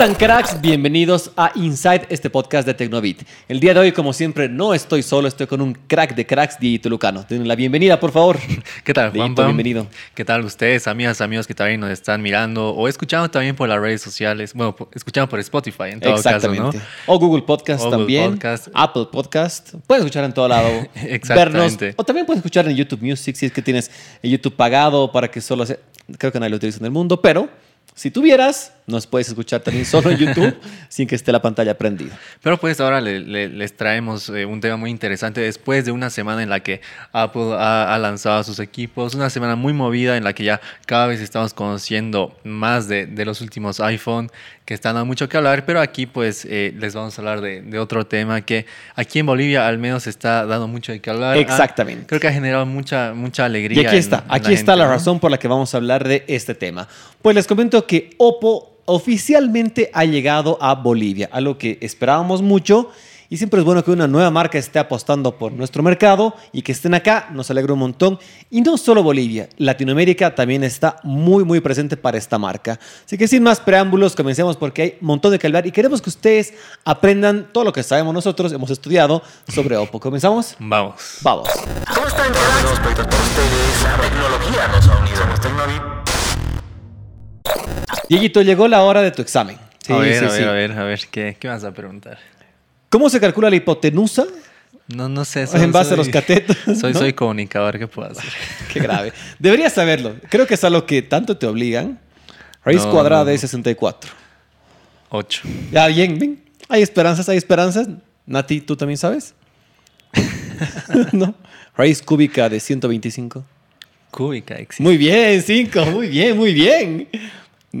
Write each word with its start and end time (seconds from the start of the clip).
Tan 0.00 0.14
cracks, 0.14 0.58
bienvenidos 0.62 1.30
a 1.36 1.52
Inside, 1.54 2.06
este 2.08 2.30
podcast 2.30 2.66
de 2.66 2.72
Tecnobit. 2.72 3.20
El 3.48 3.60
día 3.60 3.74
de 3.74 3.80
hoy, 3.80 3.92
como 3.92 4.14
siempre, 4.14 4.48
no 4.48 4.72
estoy 4.72 5.02
solo, 5.02 5.28
estoy 5.28 5.46
con 5.46 5.60
un 5.60 5.74
crack 5.74 6.14
de 6.14 6.24
cracks, 6.24 6.58
Dieguito 6.58 6.88
Lucano. 6.88 7.26
Tienen 7.26 7.46
la 7.46 7.54
bienvenida, 7.54 8.00
por 8.00 8.10
favor. 8.10 8.38
¿Qué 8.82 8.94
tal, 8.94 9.12
Dieguito, 9.12 9.26
Juanpa? 9.26 9.44
bienvenido. 9.44 9.86
¿Qué 10.14 10.24
tal 10.24 10.42
ustedes, 10.46 10.88
amigas, 10.88 11.20
amigos 11.20 11.46
que 11.46 11.52
también 11.54 11.80
nos 11.80 11.90
están 11.90 12.22
mirando 12.22 12.70
o 12.70 12.88
escuchando 12.88 13.30
también 13.30 13.54
por 13.54 13.68
las 13.68 13.78
redes 13.78 14.00
sociales? 14.00 14.54
Bueno, 14.54 14.74
escuchando 14.94 15.28
por 15.28 15.38
Spotify 15.38 15.90
en 15.90 16.00
todo 16.00 16.14
caso, 16.14 16.28
Exactamente. 16.30 16.78
¿no? 16.78 16.84
O 17.04 17.18
Google 17.18 17.42
Podcast 17.42 17.82
O 17.82 17.84
Google 17.84 17.98
también. 17.98 18.30
Podcast. 18.30 18.68
Apple 18.72 19.08
Podcast. 19.12 19.74
Puedes 19.86 20.02
escuchar 20.02 20.24
en 20.24 20.32
todo 20.32 20.48
lado. 20.48 20.70
Exactamente. 20.94 21.84
Vernos. 21.84 21.94
O 21.98 22.04
también 22.04 22.24
puedes 22.24 22.38
escuchar 22.38 22.66
en 22.66 22.74
YouTube 22.74 23.02
Music 23.02 23.36
si 23.36 23.44
es 23.44 23.52
que 23.52 23.60
tienes 23.60 23.90
YouTube 24.22 24.56
pagado 24.56 25.12
para 25.12 25.30
que 25.30 25.42
solo 25.42 25.66
se... 25.66 25.78
Creo 26.16 26.32
que 26.32 26.40
nadie 26.40 26.48
lo 26.52 26.56
utiliza 26.56 26.78
en 26.78 26.86
el 26.86 26.90
mundo, 26.90 27.20
pero 27.20 27.50
si 27.94 28.10
tuvieras, 28.10 28.72
nos 28.90 29.06
puedes 29.06 29.28
escuchar 29.28 29.60
también 29.60 29.84
solo 29.86 30.10
en 30.10 30.18
YouTube 30.18 30.54
sin 30.88 31.06
que 31.06 31.14
esté 31.14 31.32
la 31.32 31.40
pantalla 31.40 31.76
prendida. 31.78 32.18
Pero 32.42 32.58
pues 32.58 32.80
ahora 32.80 33.00
le- 33.00 33.20
le- 33.20 33.48
les 33.48 33.76
traemos 33.76 34.28
eh, 34.30 34.44
un 34.44 34.60
tema 34.60 34.76
muy 34.76 34.90
interesante 34.90 35.40
después 35.40 35.84
de 35.84 35.92
una 35.92 36.10
semana 36.10 36.42
en 36.42 36.50
la 36.50 36.60
que 36.60 36.80
Apple 37.12 37.54
ha, 37.56 37.94
ha 37.94 37.98
lanzado 37.98 38.42
sus 38.44 38.58
equipos, 38.58 39.14
una 39.14 39.30
semana 39.30 39.56
muy 39.56 39.72
movida 39.72 40.16
en 40.16 40.24
la 40.24 40.32
que 40.32 40.44
ya 40.44 40.60
cada 40.86 41.06
vez 41.06 41.20
estamos 41.20 41.54
conociendo 41.54 42.36
más 42.44 42.88
de, 42.88 43.06
de 43.06 43.24
los 43.24 43.40
últimos 43.40 43.80
iPhone 43.80 44.30
que 44.64 44.74
están 44.74 44.94
dando 44.94 45.06
mucho 45.06 45.28
que 45.28 45.36
hablar, 45.36 45.64
pero 45.66 45.80
aquí 45.80 46.06
pues 46.06 46.44
eh, 46.48 46.72
les 46.78 46.94
vamos 46.94 47.18
a 47.18 47.22
hablar 47.22 47.40
de, 47.40 47.60
de 47.62 47.78
otro 47.80 48.06
tema 48.06 48.40
que 48.42 48.66
aquí 48.94 49.18
en 49.18 49.26
Bolivia 49.26 49.66
al 49.66 49.78
menos 49.78 50.06
está 50.06 50.46
dando 50.46 50.68
mucho 50.68 50.92
de 50.92 51.00
que 51.00 51.10
hablar. 51.10 51.36
Ha- 51.36 51.40
Exactamente. 51.40 52.06
creo 52.06 52.20
que 52.20 52.28
ha 52.28 52.32
generado 52.32 52.64
mucha, 52.66 53.12
mucha 53.12 53.44
alegría. 53.46 53.82
Y 53.82 53.86
aquí 53.86 53.96
está, 53.96 54.18
en 54.18 54.24
aquí 54.28 54.52
está 54.52 54.72
gente, 54.72 54.76
la 54.76 54.84
¿no? 54.84 54.90
razón 54.92 55.18
por 55.18 55.30
la 55.30 55.38
que 55.38 55.48
vamos 55.48 55.74
a 55.74 55.78
hablar 55.78 56.06
de 56.06 56.24
este 56.28 56.54
tema. 56.54 56.86
Pues 57.20 57.34
les 57.34 57.46
comento 57.48 57.84
que 57.84 58.10
Oppo 58.18 58.79
oficialmente 58.90 59.90
ha 59.92 60.04
llegado 60.04 60.58
a 60.60 60.74
Bolivia, 60.74 61.28
algo 61.32 61.56
que 61.56 61.78
esperábamos 61.80 62.42
mucho 62.42 62.90
y 63.32 63.36
siempre 63.36 63.60
es 63.60 63.64
bueno 63.64 63.84
que 63.84 63.92
una 63.92 64.08
nueva 64.08 64.28
marca 64.32 64.58
esté 64.58 64.80
apostando 64.80 65.38
por 65.38 65.52
nuestro 65.52 65.84
mercado 65.84 66.34
y 66.52 66.62
que 66.62 66.72
estén 66.72 66.94
acá, 66.94 67.28
nos 67.30 67.48
alegra 67.48 67.72
un 67.74 67.78
montón. 67.78 68.18
Y 68.50 68.60
no 68.60 68.76
solo 68.76 69.04
Bolivia, 69.04 69.48
Latinoamérica 69.56 70.34
también 70.34 70.64
está 70.64 70.96
muy 71.04 71.44
muy 71.44 71.60
presente 71.60 71.96
para 71.96 72.18
esta 72.18 72.40
marca. 72.40 72.80
Así 73.06 73.16
que 73.16 73.28
sin 73.28 73.44
más 73.44 73.60
preámbulos, 73.60 74.16
comencemos 74.16 74.56
porque 74.56 74.82
hay 74.82 74.98
un 75.00 75.06
montón 75.06 75.30
de 75.30 75.38
que 75.38 75.46
hablar 75.46 75.64
y 75.64 75.70
queremos 75.70 76.02
que 76.02 76.10
ustedes 76.10 76.54
aprendan 76.84 77.52
todo 77.52 77.62
lo 77.62 77.72
que 77.72 77.84
sabemos 77.84 78.12
nosotros, 78.12 78.52
hemos 78.52 78.70
estudiado 78.70 79.22
sobre 79.46 79.76
Oppo. 79.76 80.00
¿Comenzamos? 80.00 80.56
Vamos. 80.58 81.18
Vamos. 81.22 81.48
¿Cómo 81.94 82.08
están? 82.08 82.32
Proyectos 82.32 82.80
para 82.80 83.02
ustedes. 83.02 83.82
La 83.84 83.96
tecnología 84.00 84.66
nos 84.66 84.88
ha 84.88 84.98
unido. 84.98 86.00
Dieguito, 88.10 88.42
llegó 88.42 88.66
la 88.68 88.82
hora 88.82 89.02
de 89.02 89.12
tu 89.12 89.22
examen. 89.22 89.56
Sí, 89.86 89.92
a 89.92 89.98
ver, 89.98 90.14
sí, 90.18 90.24
a 90.24 90.28
ver, 90.28 90.32
sí. 90.36 90.42
a 90.42 90.50
ver, 90.52 90.72
a 90.72 90.84
ver, 90.84 91.00
¿qué, 91.10 91.36
qué 91.38 91.46
vas 91.48 91.62
a 91.64 91.72
preguntar? 91.72 92.18
¿Cómo 92.88 93.08
se 93.08 93.20
calcula 93.20 93.48
la 93.48 93.54
hipotenusa 93.56 94.24
No, 94.88 95.08
no 95.08 95.24
sé. 95.24 95.46
en 95.54 95.70
base 95.70 95.94
a 95.94 95.96
los 95.96 96.06
soy- 96.06 96.12
catetos? 96.12 96.56
Soy, 96.80 96.92
¿no? 96.92 96.98
soy 96.98 97.12
comunicador, 97.12 97.78
¿qué 97.78 97.86
puedo 97.86 98.10
hacer? 98.10 98.24
Qué 98.72 98.80
grave. 98.80 99.12
Deberías 99.38 99.72
saberlo. 99.72 100.16
Creo 100.28 100.44
que 100.46 100.54
es 100.54 100.64
a 100.64 100.70
lo 100.70 100.84
que 100.86 101.02
tanto 101.02 101.36
te 101.36 101.46
obligan. 101.46 102.00
Raíz 102.64 102.84
No, 102.84 102.90
cuadrada 102.90 103.22
no, 103.22 103.28
de 103.30 103.34
no. 103.34 103.40
64. 103.40 104.10
Ocho. 105.10 105.42
Ya, 105.70 105.86
bien, 105.86 106.18
bien. 106.18 106.42
Hay 106.68 106.82
esperanzas, 106.82 107.28
hay 107.28 107.36
esperanzas. 107.38 107.88
Nati, 108.26 108.60
¿tú 108.60 108.76
también 108.76 108.98
sabes? 108.98 109.34
¿No? 111.12 111.34
Raíz 111.76 112.02
cúbica 112.02 112.48
de 112.48 112.58
125. 112.60 113.44
Cúbica 114.10 114.54
existe. 114.56 114.82
Muy 114.82 114.96
bien, 114.96 115.40
5. 115.42 115.86
Muy 115.86 116.08
bien, 116.08 116.36
muy 116.36 116.52
bien. 116.52 117.08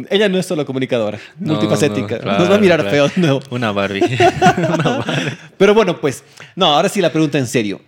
Ella 0.08 0.28
no 0.28 0.38
es 0.38 0.46
solo 0.46 0.64
comunicadora, 0.64 1.18
No, 1.38 1.54
multifacética. 1.54 2.16
no, 2.16 2.22
claro, 2.22 2.38
Nos 2.38 2.50
va 2.50 2.54
a 2.54 2.58
mirar 2.58 2.80
claro. 2.80 2.90
feo 2.94 3.08
de 3.08 3.20
nuevo. 3.20 3.40
Una 3.50 3.72
Barbie. 3.72 4.02
Pero 5.58 5.74
bueno, 5.74 6.00
pues, 6.00 6.22
no, 6.56 6.66
ahora 6.66 6.88
sí 6.88 7.00
la 7.00 7.10
pregunta 7.10 7.38
en 7.38 7.46
serio. 7.46 7.80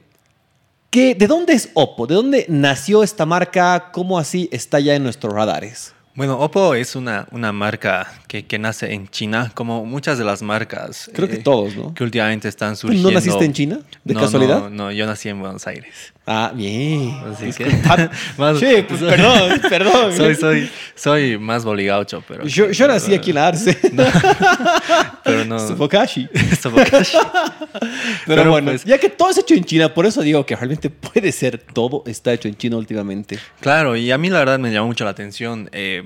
¿Qué, 0.91 1.15
¿De 1.15 1.27
dónde 1.27 1.55
es 1.55 1.71
Oppo? 1.75 2.07
¿De 2.07 2.15
dónde 2.15 2.45
nació 2.49 3.03
esta 3.03 3.25
marca? 3.25 3.91
¿Cómo 3.93 4.19
así 4.19 4.49
está 4.53 4.79
ya 4.81 4.95
en 4.95 5.05
nuestros 5.05 5.33
radares? 5.33 5.95
Bueno, 6.15 6.39
Oppo 6.39 6.75
es 6.75 6.95
una, 6.95 7.27
una 7.31 7.53
marca 7.53 8.13
que, 8.29 8.45
que 8.45 8.59
nace 8.59 8.93
en 8.93 9.09
China, 9.09 9.51
como 9.55 9.85
muchas 9.87 10.19
de 10.19 10.25
las 10.25 10.43
marcas. 10.43 11.11
Creo 11.15 11.29
que 11.29 11.37
eh, 11.37 11.43
todos, 11.43 11.75
¿no? 11.77 11.95
Que 11.95 12.05
últimamente 12.05 12.49
están 12.49 12.73
¿Tú 12.75 12.81
surgiendo. 12.83 13.09
¿No 13.11 13.15
naciste 13.15 13.45
en 13.45 13.53
China? 13.53 13.81
¿De 14.05 14.15
No, 14.15 14.21
casualidad? 14.21 14.61
No, 14.61 14.71
no, 14.71 14.93
yo 14.93 15.07
nací 15.07 15.29
en 15.29 15.41
Buenos 15.41 15.67
Aires. 15.67 16.13
Ah, 16.27 16.53
bien. 16.55 17.11
Así 17.33 17.53
que-. 17.53 17.67
Más- 18.39 18.59
Sí, 18.59 18.85
pues, 18.89 19.01
perdón, 19.03 19.61
perdón. 19.69 20.17
Soy, 20.17 20.35
soy, 20.37 20.71
soy 20.95 21.39
más 21.39 21.65
boligaucho, 21.65 22.23
pero. 22.29 22.45
Yo, 22.47 22.71
yo 22.71 22.87
nací 22.89 23.15
aquí 23.15 23.31
en 23.31 23.35
la 23.37 23.49
Arce. 23.49 23.77
Pero 25.25 25.45
no. 25.45 25.59
Sofocashi. 25.59 26.29
Pero, 26.63 26.83
Pero, 28.27 28.51
bueno, 28.51 28.71
pues- 28.73 28.85
ya 28.85 28.99
que 28.99 29.09
todo 29.09 29.31
es 29.31 29.39
hecho 29.39 29.55
en 29.55 29.65
China, 29.65 29.93
por 29.93 30.07
eso 30.07 30.21
digo 30.23 30.45
que 30.47 30.55
realmente 30.57 30.91
puede 30.91 31.33
ser 31.33 31.59
todo 31.59 32.03
está 32.07 32.33
hecho 32.33 32.49
en 32.49 32.57
China 32.57 32.77
últimamente. 32.77 33.39
Claro, 33.61 33.97
y 33.97 34.11
a 34.11 34.19
mí 34.19 34.31
la 34.31 34.39
verdad 34.41 34.59
me 34.59 34.73
llamó 34.73 34.89
mucho 34.89 35.05
la 35.05 35.11
atención 35.11 35.69
eh, 35.73 36.02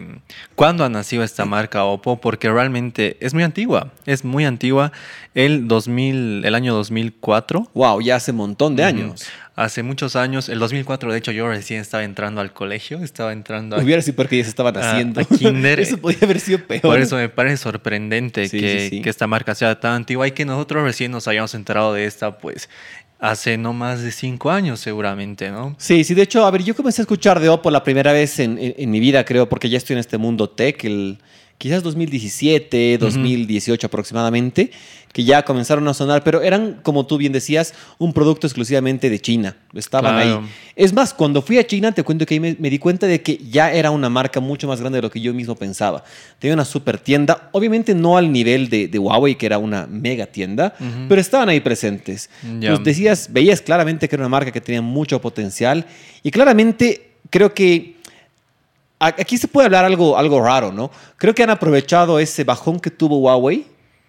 cuándo 0.55 0.85
ha 0.85 0.89
nacido 0.89 1.23
esta 1.23 1.45
marca 1.45 1.85
Oppo, 1.85 2.21
porque 2.21 2.51
realmente 2.51 3.17
es 3.21 3.35
muy 3.35 3.43
antigua, 3.43 3.93
es 4.07 4.25
muy 4.25 4.45
antigua. 4.45 4.93
El 5.35 5.69
2000, 5.69 6.45
el 6.45 6.55
año 6.55 6.75
2004, 6.75 7.71
Wow, 7.75 8.01
ya 8.01 8.17
hace 8.17 8.31
un 8.31 8.39
montón 8.39 8.75
de 8.77 8.85
años. 8.85 9.27
hace 9.55 9.83
muchos 9.83 10.17
años, 10.17 10.49
el 10.49 10.59
2004 10.59 11.13
de 11.13 11.19
hecho 11.19 11.31
yo 11.33 11.49
recién 11.49 11.81
estaba 11.81 12.05
entrando 12.05 12.41
al 12.41 12.53
colegio, 12.53 12.99
estaba 13.03 13.33
entrando 13.33 13.77
a... 13.77 13.81
Hubiera 13.83 14.01
sido 14.03 14.17
porque 14.17 14.39
ya 14.39 14.45
se 14.45 14.51
estaban 14.51 14.77
a- 14.77 14.81
haciendo. 14.93 15.21
a 15.23 15.25
kinder. 15.25 15.81
Eso 15.81 15.99
podía 15.99 16.19
haber 16.23 16.41
sido 16.41 16.59
peor. 16.67 16.81
Por 16.83 17.01
eso 17.01 17.17
me 17.17 17.29
parece 17.29 17.59
sorprendente 17.59 18.49
Sí, 18.49 18.59
que, 18.61 18.81
sí, 18.81 18.89
sí. 18.97 19.03
que 19.03 19.11
esta 19.11 19.27
marca 19.27 19.55
sea 19.55 19.79
tan 19.81 19.93
antigua 19.93 20.27
y 20.27 20.33
que 20.33 20.45
nosotros 20.47 20.83
recién 20.85 21.11
nos 21.11 21.29
hayamos 21.29 21.55
enterado 21.55 21.93
de 21.93 22.07
esta, 22.07 22.39
pues, 22.39 22.69
hace 23.19 23.57
no 23.57 23.73
más 23.73 24.03
de 24.03 24.13
cinco 24.13 24.51
años 24.51 24.81
seguramente, 24.81 25.51
¿no? 25.51 25.75
Sí, 25.79 26.05
sí, 26.05 26.15
de 26.15 26.23
hecho, 26.23 26.45
a 26.45 26.51
ver, 26.51 26.63
yo 26.63 26.75
comencé 26.77 27.01
a 27.01 27.05
escuchar 27.05 27.41
de 27.41 27.49
Oppo 27.49 27.71
la 27.71 27.83
primera 27.83 28.13
vez 28.13 28.39
en, 28.39 28.59
en- 28.61 28.91
mi 28.91 29.01
vida, 29.01 29.25
creo, 29.25 29.49
porque 29.49 29.69
ya 29.71 29.79
estoy 29.79 29.95
en 29.95 30.01
este 30.01 30.19
mundo 30.19 30.51
tech, 30.51 30.85
el, 30.85 31.19
quizás 31.59 31.83
2017, 31.83 32.99
2018 32.99 33.87
aproximadamente, 33.87 34.71
que 35.13 35.25
ya 35.25 35.43
comenzaron 35.47 35.89
a 35.89 35.95
sonar, 35.95 36.23
pero 36.23 36.43
eran, 36.43 36.81
como 36.83 37.07
tú 37.07 37.17
bien 37.17 37.33
decías, 37.33 37.73
un 37.97 38.13
producto 38.13 38.47
exclusivamente 38.47 39.09
de 39.09 39.19
China. 39.19 39.57
Estaban 39.73 40.15
Claro. 40.15 40.41
ahí. 40.41 40.47
Es 40.75 40.93
más, 40.93 41.15
cuando 41.15 41.41
fui 41.41 41.57
a 41.59 41.67
China, 41.67 41.93
te 41.93 42.03
cuento 42.03 42.27
que 42.27 42.35
ahí 42.35 42.41
me, 42.41 42.55
me 42.59 42.69
di 42.69 42.79
cuenta 42.79 43.07
de 43.07 43.23
que 43.23 43.39
ya 43.39 43.73
era 43.73 43.91
una 43.91 44.11
marca 44.11 44.41
mucho 44.41 44.69
más 44.69 44.79
grande 44.79 44.99
de 44.99 45.03
lo 45.03 45.11
que 45.11 45.23
yo 45.23 45.33
mismo 45.33 45.55
pensaba. 45.57 46.05
Tenía 46.39 46.53
una 46.53 46.67
super 46.67 46.99
tienda, 46.99 47.49
obviamente 47.53 47.95
no 47.95 48.19
al 48.19 48.31
nivel 48.31 48.69
de, 48.69 48.89
de 48.89 48.99
Huawei, 48.99 49.37
que 49.37 49.47
era 49.47 49.57
una 49.57 49.87
mega 49.87 50.27
tienda, 50.27 50.75
pero 51.09 51.19
estaban 51.19 51.49
ahí 51.49 51.61
presentes. 51.61 52.29
Ya. 52.61 52.73
Pues 52.75 52.85
decías, 52.85 53.29
veías 53.33 53.63
claramente 53.63 54.11
que 54.11 54.17
era 54.17 54.23
una 54.23 54.29
marca 54.29 54.53
que 54.53 54.61
tenía 54.61 54.83
mucho 54.83 55.19
potencial 55.23 55.87
y 56.23 56.31
claramente 56.31 57.13
creo 57.31 57.55
que 57.55 57.96
aquí 58.99 59.39
se 59.39 59.49
puede 59.49 59.67
hablar 59.67 59.85
algo, 59.85 60.17
algo 60.17 60.41
raro, 60.41 60.73
¿no? 60.73 60.91
Creo 61.17 61.35
que 61.35 61.43
han 61.43 61.51
aprovechado 61.51 62.19
ese 62.19 62.45
bajón 62.45 62.81
que 62.81 62.91
tuvo 62.91 63.19
Huawei, 63.19 63.67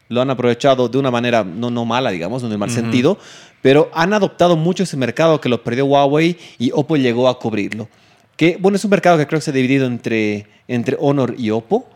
lo 0.09 0.22
han 0.22 0.30
aprovechado 0.30 0.88
de 0.88 0.98
una 0.98 1.12
manera 1.12 1.44
no, 1.44 1.70
no 1.70 1.86
mala, 1.86 2.12
digamos, 2.12 2.42
no 2.42 2.48
en 2.48 2.53
el 2.53 2.58
mal 2.58 2.70
sentido, 2.70 3.18
pero 3.62 3.90
han 3.94 4.14
adoptado 4.14 4.56
mucho 4.56 4.84
ese 4.84 4.96
mercado 4.96 5.42
que 5.42 5.50
lo 5.50 5.64
perdió 5.64 5.86
Huawei 5.86 6.38
y 6.58 6.72
Oppo 6.72 6.96
llegó 6.96 7.28
a 7.28 7.40
cubrirlo. 7.40 7.90
Que, 8.38 8.58
bueno, 8.59 8.75
es 8.75 8.86
un 8.86 8.92
mercado 8.92 9.18
que 9.18 9.28
creo 9.28 9.40
que 9.40 9.44
se 9.44 9.52
ha 9.52 9.53
dividido 9.53 9.86
entre, 9.88 10.48
entre 10.68 10.96
Honor 11.00 11.36
y 11.38 11.50
Oppo, 11.50 11.90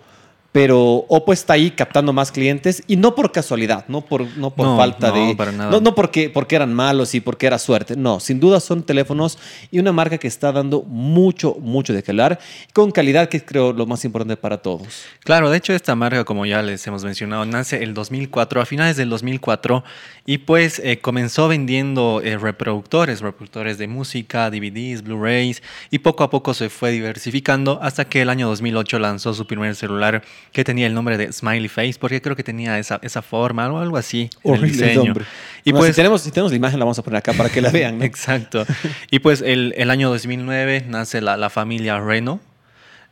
pero 0.51 1.05
Oppo 1.07 1.31
está 1.31 1.53
ahí 1.53 1.71
captando 1.71 2.11
más 2.11 2.31
clientes 2.31 2.83
y 2.87 2.97
no 2.97 3.15
por 3.15 3.31
casualidad, 3.31 3.85
no 3.87 4.01
por, 4.01 4.25
no 4.37 4.51
por 4.51 4.65
No, 4.65 4.77
falta 4.77 5.09
no, 5.09 5.27
de... 5.27 5.35
para 5.35 5.51
nada. 5.51 5.71
No, 5.71 5.79
no 5.79 5.95
porque, 5.95 6.29
porque 6.29 6.55
eran 6.55 6.73
malos 6.73 7.15
y 7.15 7.21
porque 7.21 7.47
era 7.47 7.57
suerte, 7.57 7.95
no, 7.95 8.19
sin 8.19 8.39
duda 8.39 8.59
son 8.59 8.83
teléfonos 8.83 9.37
y 9.71 9.79
una 9.79 9.91
marca 9.91 10.17
que 10.17 10.27
está 10.27 10.51
dando 10.51 10.83
mucho, 10.83 11.55
mucho 11.59 11.93
de 11.93 12.03
hablar, 12.07 12.39
con 12.73 12.91
calidad 12.91 13.29
que 13.29 13.37
es 13.37 13.43
creo 13.43 13.71
lo 13.71 13.85
más 13.85 14.03
importante 14.03 14.35
para 14.35 14.57
todos. 14.57 15.05
Claro, 15.23 15.49
de 15.49 15.57
hecho 15.57 15.73
esta 15.73 15.95
marca, 15.95 16.25
como 16.25 16.45
ya 16.45 16.61
les 16.61 16.85
hemos 16.85 17.03
mencionado, 17.03 17.45
nace 17.45 17.83
el 17.83 17.93
2004, 17.93 18.61
a 18.61 18.65
finales 18.65 18.97
del 18.97 19.09
2004, 19.09 19.83
y 20.25 20.39
pues 20.39 20.79
eh, 20.79 20.99
comenzó 20.99 21.47
vendiendo 21.47 22.21
eh, 22.23 22.37
reproductores, 22.37 23.21
reproductores 23.21 23.77
de 23.77 23.87
música, 23.87 24.49
DVDs, 24.49 25.03
Blu-rays, 25.03 25.63
y 25.89 25.99
poco 25.99 26.23
a 26.23 26.29
poco 26.29 26.53
se 26.53 26.69
fue 26.69 26.91
diversificando 26.91 27.79
hasta 27.81 28.05
que 28.05 28.21
el 28.21 28.29
año 28.29 28.47
2008 28.49 28.99
lanzó 28.99 29.33
su 29.33 29.47
primer 29.47 29.75
celular 29.75 30.23
que 30.51 30.63
tenía 30.63 30.87
el 30.87 30.93
nombre 30.93 31.17
de 31.17 31.31
Smiley 31.31 31.67
Face, 31.69 31.95
porque 31.99 32.21
creo 32.21 32.35
que 32.35 32.43
tenía 32.43 32.77
esa, 32.77 32.99
esa 33.01 33.21
forma 33.21 33.71
o 33.71 33.79
algo 33.79 33.97
así. 33.97 34.29
en 34.43 34.53
el 34.53 34.59
Horrible 34.59 34.67
diseño. 34.87 35.03
nombre. 35.05 35.25
Y 35.63 35.71
pues, 35.71 35.87
si, 35.91 35.95
tenemos, 35.95 36.21
si 36.21 36.31
tenemos 36.31 36.51
la 36.51 36.57
imagen 36.57 36.79
la 36.79 36.85
vamos 36.85 36.99
a 36.99 37.03
poner 37.03 37.17
acá 37.19 37.33
para 37.33 37.49
que 37.49 37.61
la 37.61 37.69
vean. 37.71 37.99
¿no? 37.99 38.03
Exacto. 38.03 38.65
Y 39.09 39.19
pues 39.19 39.41
el, 39.41 39.73
el 39.77 39.89
año 39.89 40.09
2009 40.09 40.85
nace 40.87 41.21
la, 41.21 41.37
la 41.37 41.49
familia 41.49 41.99
Renault, 41.99 42.41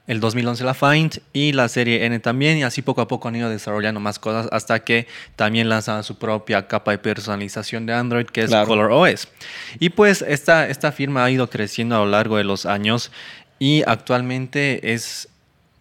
el 0.08 0.20
2011 0.20 0.64
la 0.64 0.74
Find 0.74 1.20
y 1.34 1.52
la 1.54 1.70
serie 1.70 2.04
N 2.06 2.20
también, 2.20 2.58
y 2.58 2.64
así 2.64 2.82
poco 2.82 3.00
a 3.02 3.08
poco 3.08 3.28
han 3.28 3.36
ido 3.36 3.48
desarrollando 3.50 4.00
más 4.00 4.18
cosas 4.18 4.50
hasta 4.52 4.80
que 4.84 5.06
también 5.36 5.70
lanzan 5.70 6.04
su 6.04 6.18
propia 6.18 6.68
capa 6.68 6.90
de 6.92 6.98
personalización 6.98 7.86
de 7.86 7.94
Android, 7.94 8.26
que 8.26 8.42
es 8.42 8.48
Claro. 8.48 8.68
Color 8.68 8.92
OS. 8.92 9.28
Y 9.80 9.90
pues 9.92 10.24
esta, 10.28 10.68
esta 10.68 10.92
firma 10.92 11.24
ha 11.24 11.30
ido 11.32 11.48
creciendo 11.50 11.96
a 11.96 12.00
lo 12.00 12.08
largo 12.08 12.38
de 12.38 12.44
los 12.44 12.66
años 12.66 13.12
y 13.60 13.84
actualmente 13.86 14.94
es 14.94 15.29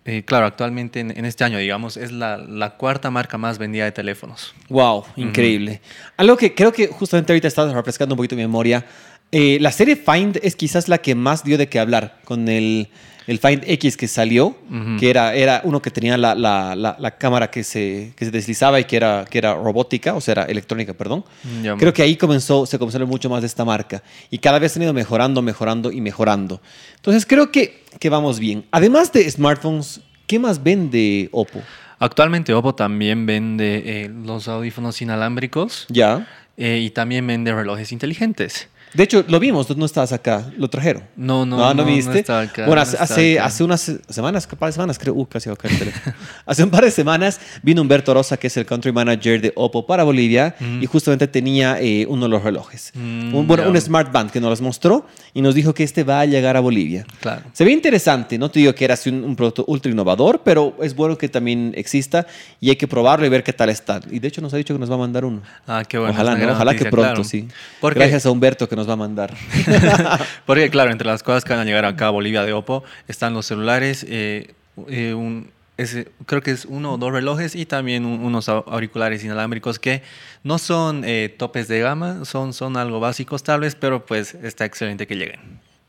eh, 0.09 0.25
claro, 0.25 0.47
actualmente 0.47 1.01
en, 1.01 1.11
en 1.11 1.25
este 1.27 1.45
año, 1.45 1.59
digamos, 1.59 1.99
es 1.99 2.13
la, 2.13 2.39
la 2.39 2.77
cuarta 2.77 3.11
marca 3.11 3.37
más 3.37 3.59
vendida 3.59 3.85
de 3.85 3.93
teléfonos. 3.93 4.55
Wow, 4.71 5.05
increíble. 5.17 5.83
Algo 6.17 6.35
que 6.37 6.55
creo 6.55 6.73
que 6.73 6.87
justamente 6.87 7.33
ahorita 7.33 7.47
estás 7.47 7.71
refrescando 7.75 8.15
un 8.15 8.17
poquito 8.17 8.35
mi 8.35 8.43
memoria. 8.43 8.87
Eh, 9.33 9.59
la 9.61 9.73
serie 9.73 9.97
Find 9.97 10.39
es 10.43 10.57
quizás 10.57 10.89
la 10.89 10.99
que 10.99 11.15
más 11.15 11.45
dio 11.45 11.59
de 11.59 11.69
qué 11.69 11.79
hablar 11.79 12.19
con 12.25 12.49
el, 12.49 12.89
el 13.27 13.39
Find 13.39 13.63
X 13.67 13.97
que 13.99 14.09
salió, 14.09 14.57
que 14.99 15.11
era, 15.11 15.35
era 15.35 15.61
uno 15.65 15.83
que 15.83 15.91
tenía 15.91 16.17
la, 16.17 16.35
la- 16.35 16.75
la- 16.75 16.97
la 16.99 17.11
cámara 17.19 17.51
que 17.51 17.63
se, 17.63 18.13
que 18.17 18.25
se 18.25 18.31
deslizaba 18.31 18.81
y 18.81 18.85
que 18.85 18.97
era, 18.97 19.27
que 19.29 19.37
era 19.39 19.53
robótica, 19.55 20.15
o 20.15 20.21
sea, 20.23 20.33
era 20.33 20.43
electrónica, 20.45 20.95
perdón. 20.95 21.25
Creo 21.79 21.93
que 21.93 22.03
ahí 22.03 22.17
comenzó, 22.17 22.65
se 22.65 22.79
comenzó 22.79 23.03
a 23.03 23.05
mucho 23.05 23.29
más 23.29 23.43
de 23.43 23.47
esta 23.49 23.65
marca 23.67 24.03
y 24.31 24.39
cada 24.39 24.59
vez 24.59 24.75
han 24.77 24.83
ido 24.85 24.95
mejorando, 24.95 25.43
mejorando 25.43 25.93
y 25.93 26.01
mejorando. 26.01 26.63
Entonces 26.97 27.27
creo 27.27 27.53
que, 27.53 27.83
que 28.01 28.09
vamos 28.09 28.39
bien. 28.39 28.65
Además 28.71 29.13
de 29.13 29.31
smartphones, 29.31 30.01
¿qué 30.27 30.39
más 30.39 30.63
vende 30.63 31.29
Oppo? 31.33 31.61
Actualmente 31.99 32.55
Oppo 32.55 32.75
también 32.75 33.27
vende 33.27 33.83
eh, 33.85 34.09
los 34.25 34.49
audífonos 34.49 35.03
inalámbricos 35.03 35.85
Ya. 35.91 36.27
eh, 36.57 36.81
y 36.83 36.91
también 36.91 37.27
vende 37.27 37.53
relojes 37.53 37.93
inteligentes. 37.93 38.69
De 38.95 39.03
hecho, 39.03 39.25
lo 39.29 39.39
vimos, 39.39 39.67
tú 39.67 39.75
no 39.77 39.87
estabas 39.87 40.13
acá, 40.13 40.51
lo 40.57 40.69
trajeron. 40.69 41.03
No, 41.17 41.45
no, 41.45 41.57
no, 41.57 41.75
no, 41.75 41.75
no 41.75 41.85
viste. 41.85 42.21
estaba 42.21 42.43
acá, 42.43 42.67
bueno, 42.67 42.77
no 42.77 42.83
hace, 42.83 42.93
estaba 42.93 43.05
hace, 43.05 43.39
acá. 43.39 43.47
hace 43.47 43.65
unas 43.65 43.93
semanas, 44.09 44.49
un 44.51 44.59
par 44.59 44.69
de 44.69 44.73
semanas, 44.73 44.99
creo, 44.99 45.15
uh, 45.15 45.27
casi 45.27 45.51
acá 45.51 45.69
el 45.69 45.79
teléfono. 45.79 46.15
hace 46.47 46.65
un 46.65 46.71
par 46.71 46.85
de 46.85 46.91
semanas 46.91 47.41
vino 47.63 47.83
Humberto 47.83 48.15
Rosa, 48.15 48.37
que 48.37 48.47
es 48.47 48.57
el 48.57 48.67
country 48.67 48.93
manager 48.93 49.41
de 49.41 49.53
Oppo 49.55 49.87
para 49.87 50.05
Bolivia, 50.05 50.55
y 50.81 50.87
justamente 50.87 51.27
tenía 51.27 51.81
eh, 51.81 52.07
uno 52.09 52.25
de 52.25 52.29
los 52.31 52.43
relojes. 52.43 52.93
Mm, 52.95 53.35
un, 53.35 53.47
bueno, 53.47 53.65
ya. 53.65 53.71
un 53.71 53.81
Smart 53.81 54.13
Band 54.13 54.31
que 54.31 54.41
nos 54.41 54.51
los 54.51 54.61
mostró 54.61 55.07
y 55.35 55.43
nos 55.43 55.55
dijo 55.55 55.75
que 55.75 55.85
este 55.85 56.05
va 56.05 56.21
a 56.21 56.27
llegar 56.27 56.57
a 56.57 56.61
Bolivia. 56.61 57.05
Claro. 57.21 57.43
Se 57.53 57.65
ve 57.65 57.73
interesante, 57.73 58.39
no 58.39 58.51
te 58.51 58.61
digo 58.61 58.75
que 58.75 58.85
era 58.85 58.95
así 58.95 59.11
un, 59.11 59.25
un 59.25 59.37
producto 59.37 59.65
ultra 59.67 59.91
innovador, 59.91 60.43
pero 60.45 60.77
es 60.83 60.95
bueno 60.95 61.17
que 61.19 61.29
también 61.29 61.73
exista 61.77 62.27
y 62.61 62.71
hay 62.71 62.77
que 62.77 62.89
probarlo 62.89 63.27
y 63.27 63.29
ver 63.29 63.43
qué 63.43 63.53
tal 63.53 63.69
está. 63.69 64.01
Y 64.11 64.19
de 64.19 64.29
hecho 64.29 64.41
nos 64.41 64.53
ha 64.55 64.57
dicho 64.57 64.75
que 64.75 64.81
nos 64.81 64.91
va 64.91 64.95
a 64.95 64.99
mandar 64.99 65.25
uno. 65.25 65.43
Ah, 65.67 65.85
qué 65.87 65.99
bueno. 65.99 66.13
ojalá, 66.13 66.37
¿no? 66.37 66.53
ojalá 66.53 66.73
que 66.73 66.85
noticia, 66.85 66.91
pronto, 66.91 67.13
claro. 67.15 67.25
sí. 67.25 67.49
Porque, 67.81 67.99
Gracias 67.99 68.27
a 68.27 68.31
Humberto 68.31 68.69
que 68.69 68.77
nos 68.79 68.89
va 68.89 68.95
a 68.95 68.97
mandar. 68.97 69.35
porque, 70.47 70.71
claro, 70.71 70.91
entre 70.91 71.07
las 71.07 71.23
cosas 71.23 71.45
que 71.45 71.53
van 71.53 71.61
a 71.61 71.65
llegar 71.65 71.85
acá 71.85 72.07
a 72.07 72.11
Bolivia 72.11 72.43
de 72.45 72.53
Oppo 72.53 72.85
están 73.07 73.35
los 73.35 73.47
celulares, 73.47 74.07
eh, 74.09 74.55
eh, 74.89 75.15
un- 75.15 75.51
ese- 75.77 76.09
creo 76.27 76.41
que 76.43 76.51
es 76.51 76.65
uno 76.65 76.95
o 76.95 76.99
dos 76.99 77.13
relojes 77.13 77.55
y 77.55 77.65
también 77.67 78.05
un- 78.05 78.21
unos 78.25 78.49
au- 78.49 78.65
auriculares 78.67 79.23
inalámbricos 79.25 79.79
que 79.79 80.03
no 80.43 80.59
son 80.59 81.03
eh, 81.05 81.35
topes 81.39 81.69
de 81.69 81.81
gama, 81.81 82.25
son, 82.25 82.53
son 82.53 82.77
algo 82.77 82.99
básicos 83.01 83.43
tal 83.45 83.61
vez, 83.61 83.75
pero 83.77 84.05
pues 84.07 84.35
está 84.35 84.65
excelente 84.65 85.07
que 85.07 85.15
lleguen. 85.17 85.41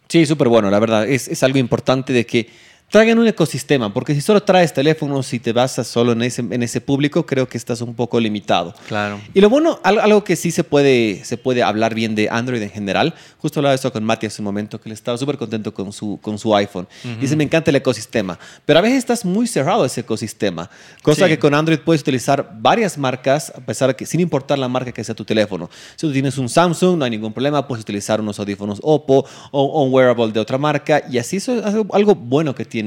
Sí, 0.07 0.25
súper 0.25 0.47
bueno, 0.47 0.69
la 0.69 0.79
verdad. 0.79 1.07
Es, 1.07 1.27
es 1.27 1.41
algo 1.43 1.57
importante 1.59 2.13
de 2.13 2.25
que 2.25 2.49
traigan 2.89 3.19
un 3.19 3.27
ecosistema, 3.27 3.93
porque 3.93 4.15
si 4.15 4.21
solo 4.21 4.41
traes 4.41 4.73
teléfonos 4.73 5.31
y 5.33 5.39
te 5.39 5.53
basas 5.53 5.85
solo 5.87 6.13
en 6.13 6.23
ese, 6.23 6.41
en 6.41 6.63
ese 6.63 6.81
público, 6.81 7.23
creo 7.25 7.47
que 7.47 7.55
estás 7.57 7.81
un 7.81 7.93
poco 7.93 8.19
limitado. 8.19 8.73
Claro. 8.87 9.19
Y 9.33 9.41
lo 9.41 9.49
bueno, 9.49 9.79
al- 9.83 9.99
algo 9.99 10.23
que 10.23 10.35
sí 10.35 10.49
se 10.49 10.63
puede, 10.63 11.23
se 11.23 11.37
puede 11.37 11.61
hablar 11.61 11.93
bien 11.93 12.15
de 12.15 12.29
Android 12.29 12.61
en 12.63 12.71
general, 12.71 13.13
justo 13.37 13.59
hablaba 13.59 13.73
de 13.73 13.75
esto 13.75 13.93
con 13.93 14.03
Mati 14.03 14.25
hace 14.25 14.41
un 14.41 14.45
momento, 14.45 14.81
que 14.81 14.89
él 14.89 14.93
estaba 14.93 15.17
súper 15.19 15.37
contento 15.37 15.71
con 15.71 15.93
su, 15.93 16.17
con 16.21 16.39
su 16.39 16.55
iPhone. 16.55 16.87
Dice, 17.21 17.35
me 17.35 17.43
encanta 17.43 17.69
el 17.69 17.75
ecosistema, 17.75 18.39
pero 18.65 18.79
a 18.79 18.81
veces 18.81 18.97
estás 18.97 19.23
muy 19.23 19.45
cerrado 19.45 19.83
a 19.83 19.85
ese 19.85 20.01
ecosistema, 20.01 20.67
cosa 21.03 21.25
Sí. 21.25 21.29
que 21.31 21.37
con 21.37 21.53
Android 21.53 21.79
puedes 21.85 22.01
utilizar 22.01 22.53
varias 22.59 22.97
marcas, 22.97 23.53
a 23.55 23.59
pesar 23.59 23.89
de 23.89 23.95
que, 23.95 24.07
sin 24.07 24.19
importar 24.19 24.57
la 24.57 24.67
marca 24.67 24.91
que 24.91 25.03
sea 25.03 25.13
tu 25.13 25.25
teléfono. 25.25 25.69
Si 25.95 26.07
tú 26.07 26.11
tienes 26.11 26.39
un 26.39 26.49
Samsung, 26.49 26.97
no 26.97 27.05
hay 27.05 27.11
ningún 27.11 27.33
problema, 27.33 27.67
puedes 27.67 27.83
utilizar 27.83 28.19
unos 28.19 28.39
audífonos 28.39 28.79
Oppo 28.81 29.25
o, 29.51 29.61
o 29.63 29.83
un 29.83 29.93
wearable 29.93 30.31
de 30.31 30.39
otra 30.39 30.57
marca, 30.57 31.03
y 31.07 31.19
así 31.19 31.37
eso 31.37 31.53
es 31.59 31.63
algo, 31.65 31.85
algo 31.93 32.15
bueno 32.15 32.55
que 32.55 32.65
tiene 32.65 32.78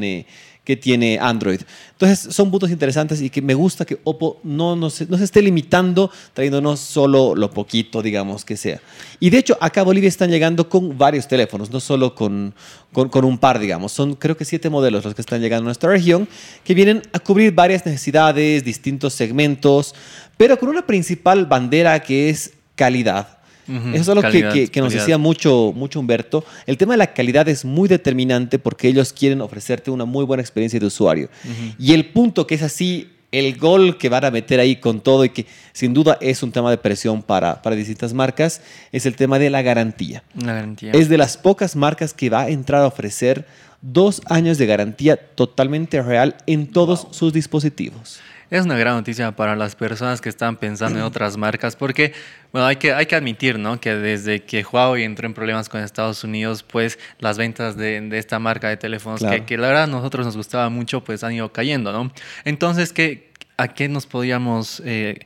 que 0.65 0.77
tiene 0.77 1.19
Android. 1.21 1.61
Entonces, 1.93 2.35
son 2.35 2.51
puntos 2.51 2.71
interesantes 2.71 3.21
y 3.21 3.31
que 3.31 3.43
me 3.43 3.55
gusta 3.55 3.85
que 3.85 3.99
Oppo 4.05 4.39
no, 4.45 4.77
no, 4.77 4.91
se, 4.91 5.07
esté 5.23 5.43
limitando 5.43 6.11
trayéndonos 6.35 6.79
solo 6.79 7.35
lo 7.35 7.51
poquito, 7.51 8.01
digamos, 8.01 8.45
que 8.45 8.57
sea. 8.57 8.81
Y 9.19 9.31
de 9.31 9.39
hecho, 9.39 9.59
acá 9.61 9.83
Bolivia 9.83 10.09
están 10.09 10.31
llegando 10.31 10.69
con 10.69 10.97
varios 10.97 11.27
teléfonos, 11.27 11.71
no 11.71 11.81
solo 11.81 12.15
con, 12.15 12.55
con, 12.93 13.09
con 13.09 13.25
un 13.25 13.39
par, 13.39 13.59
digamos. 13.59 13.91
Son 13.93 14.15
creo 14.15 14.37
que 14.37 14.45
siete 14.45 14.71
modelos 14.71 15.05
los 15.05 15.15
que 15.15 15.21
están 15.21 15.41
llegando 15.41 15.65
a 15.65 15.67
nuestra 15.67 15.91
región, 15.91 16.29
que 16.65 16.75
vienen 16.75 17.03
a 17.13 17.19
cubrir 17.19 17.53
varias 17.53 17.85
necesidades, 17.85 18.65
distintos 18.65 19.15
segmentos, 19.15 19.95
pero 20.37 20.59
con 20.59 20.69
una 20.69 20.87
principal 20.87 21.47
bandera 21.47 22.01
que 22.01 22.31
es 22.31 22.53
calidad. 22.77 23.42
Eso 23.95 24.03
es 24.03 24.09
algo 24.09 24.21
que, 24.23 24.29
calidad, 24.29 24.53
que- 24.53 24.69
que 24.69 24.81
nos 24.81 24.93
decía 25.01 25.19
mucho, 25.19 25.73
mucho 25.75 26.01
Humberto. 26.01 26.45
El 26.67 26.77
tema 26.77 26.95
de 26.95 26.99
la 26.99 27.13
calidad 27.15 27.49
es 27.49 27.65
muy 27.65 27.89
determinante 27.89 28.59
porque 28.59 28.89
ellos 28.89 29.13
quieren 29.13 29.41
ofrecerte 29.41 29.91
una 29.91 30.05
muy 30.05 30.25
buena 30.25 30.43
experiencia 30.43 30.79
de 30.81 30.87
usuario. 30.87 31.29
Y 31.79 31.93
el 31.93 32.07
punto 32.11 32.47
que 32.47 32.55
es 32.57 32.63
así, 32.63 33.09
el 33.31 33.57
gol 33.57 33.97
que 33.97 34.11
van 34.11 34.27
a 34.27 34.31
meter 34.31 34.61
ahí 34.61 34.77
con 34.77 35.01
todo 35.01 35.25
y 35.25 35.31
que 35.31 35.47
sin 35.73 35.95
duda 35.95 36.19
es 36.21 36.43
un 36.43 36.53
tema 36.53 36.71
de 36.71 36.77
presión 36.77 37.23
para, 37.23 37.63
para 37.63 37.75
distintas 37.77 38.13
marcas, 38.13 38.61
es 38.93 39.07
el 39.07 39.17
tema 39.17 39.39
de 39.39 39.49
la 39.49 39.63
garantía. 39.63 40.23
Una 40.35 40.53
garantía. 40.53 40.93
Es 40.93 41.09
de 41.09 41.17
las 41.17 41.39
pocas 41.39 41.75
marcas 41.75 42.13
que 42.13 42.29
va 42.29 42.43
a 42.43 42.49
entrar 42.51 42.83
a 42.83 42.87
ofrecer 42.87 43.47
dos 43.81 44.21
años 44.27 44.59
de 44.59 44.67
garantía 44.67 45.17
totalmente 45.17 46.03
real 46.03 46.37
en 46.47 46.67
todos 46.67 47.09
sus 47.11 47.33
dispositivos. 47.33 48.21
Es 48.53 48.67
una 48.67 48.77
gran 48.77 48.97
noticia 48.97 49.33
para 49.33 49.57
las 49.57 49.75
personas 49.75 50.21
que 50.21 50.29
están 50.29 50.57
pensando 50.57 50.99
en 50.99 51.05
otras 51.07 51.39
marcas, 51.39 51.75
porque, 51.75 52.13
bueno, 52.53 52.67
hay 52.67 52.77
que, 52.77 52.93
hay 52.93 53.07
que 53.07 53.17
admitir, 53.17 53.59
¿no? 53.59 53.81
Que 53.81 53.95
desde 53.95 54.45
que 54.45 54.63
Huawei 54.63 55.05
entró 55.05 55.27
en 55.27 55.33
problemas 55.33 55.71
con 55.71 55.81
Estados 55.81 56.23
Unidos, 56.23 56.63
pues 56.63 56.99
las 57.19 57.39
ventas 57.39 57.77
de, 57.79 58.01
de 58.03 58.19
esta 58.19 58.39
marca 58.39 58.69
de 58.69 58.77
teléfonos, 58.77 59.21
Claro. 59.21 59.37
que, 59.37 59.45
que 59.47 59.57
la 59.57 59.69
verdad 59.69 59.85
a 59.85 59.87
nosotros 59.87 60.27
nos 60.27 60.37
gustaba 60.37 60.69
mucho, 60.69 61.03
pues 61.03 61.25
han 61.25 61.33
ido 61.33 61.51
cayendo, 61.51 61.93
¿no? 61.93 62.13
Entonces, 62.45 62.93
¿qué, 62.93 63.33
¿a 63.57 63.69
qué 63.69 63.89
nos 63.89 64.05
podíamos, 64.07 64.83
eh, 64.85 65.21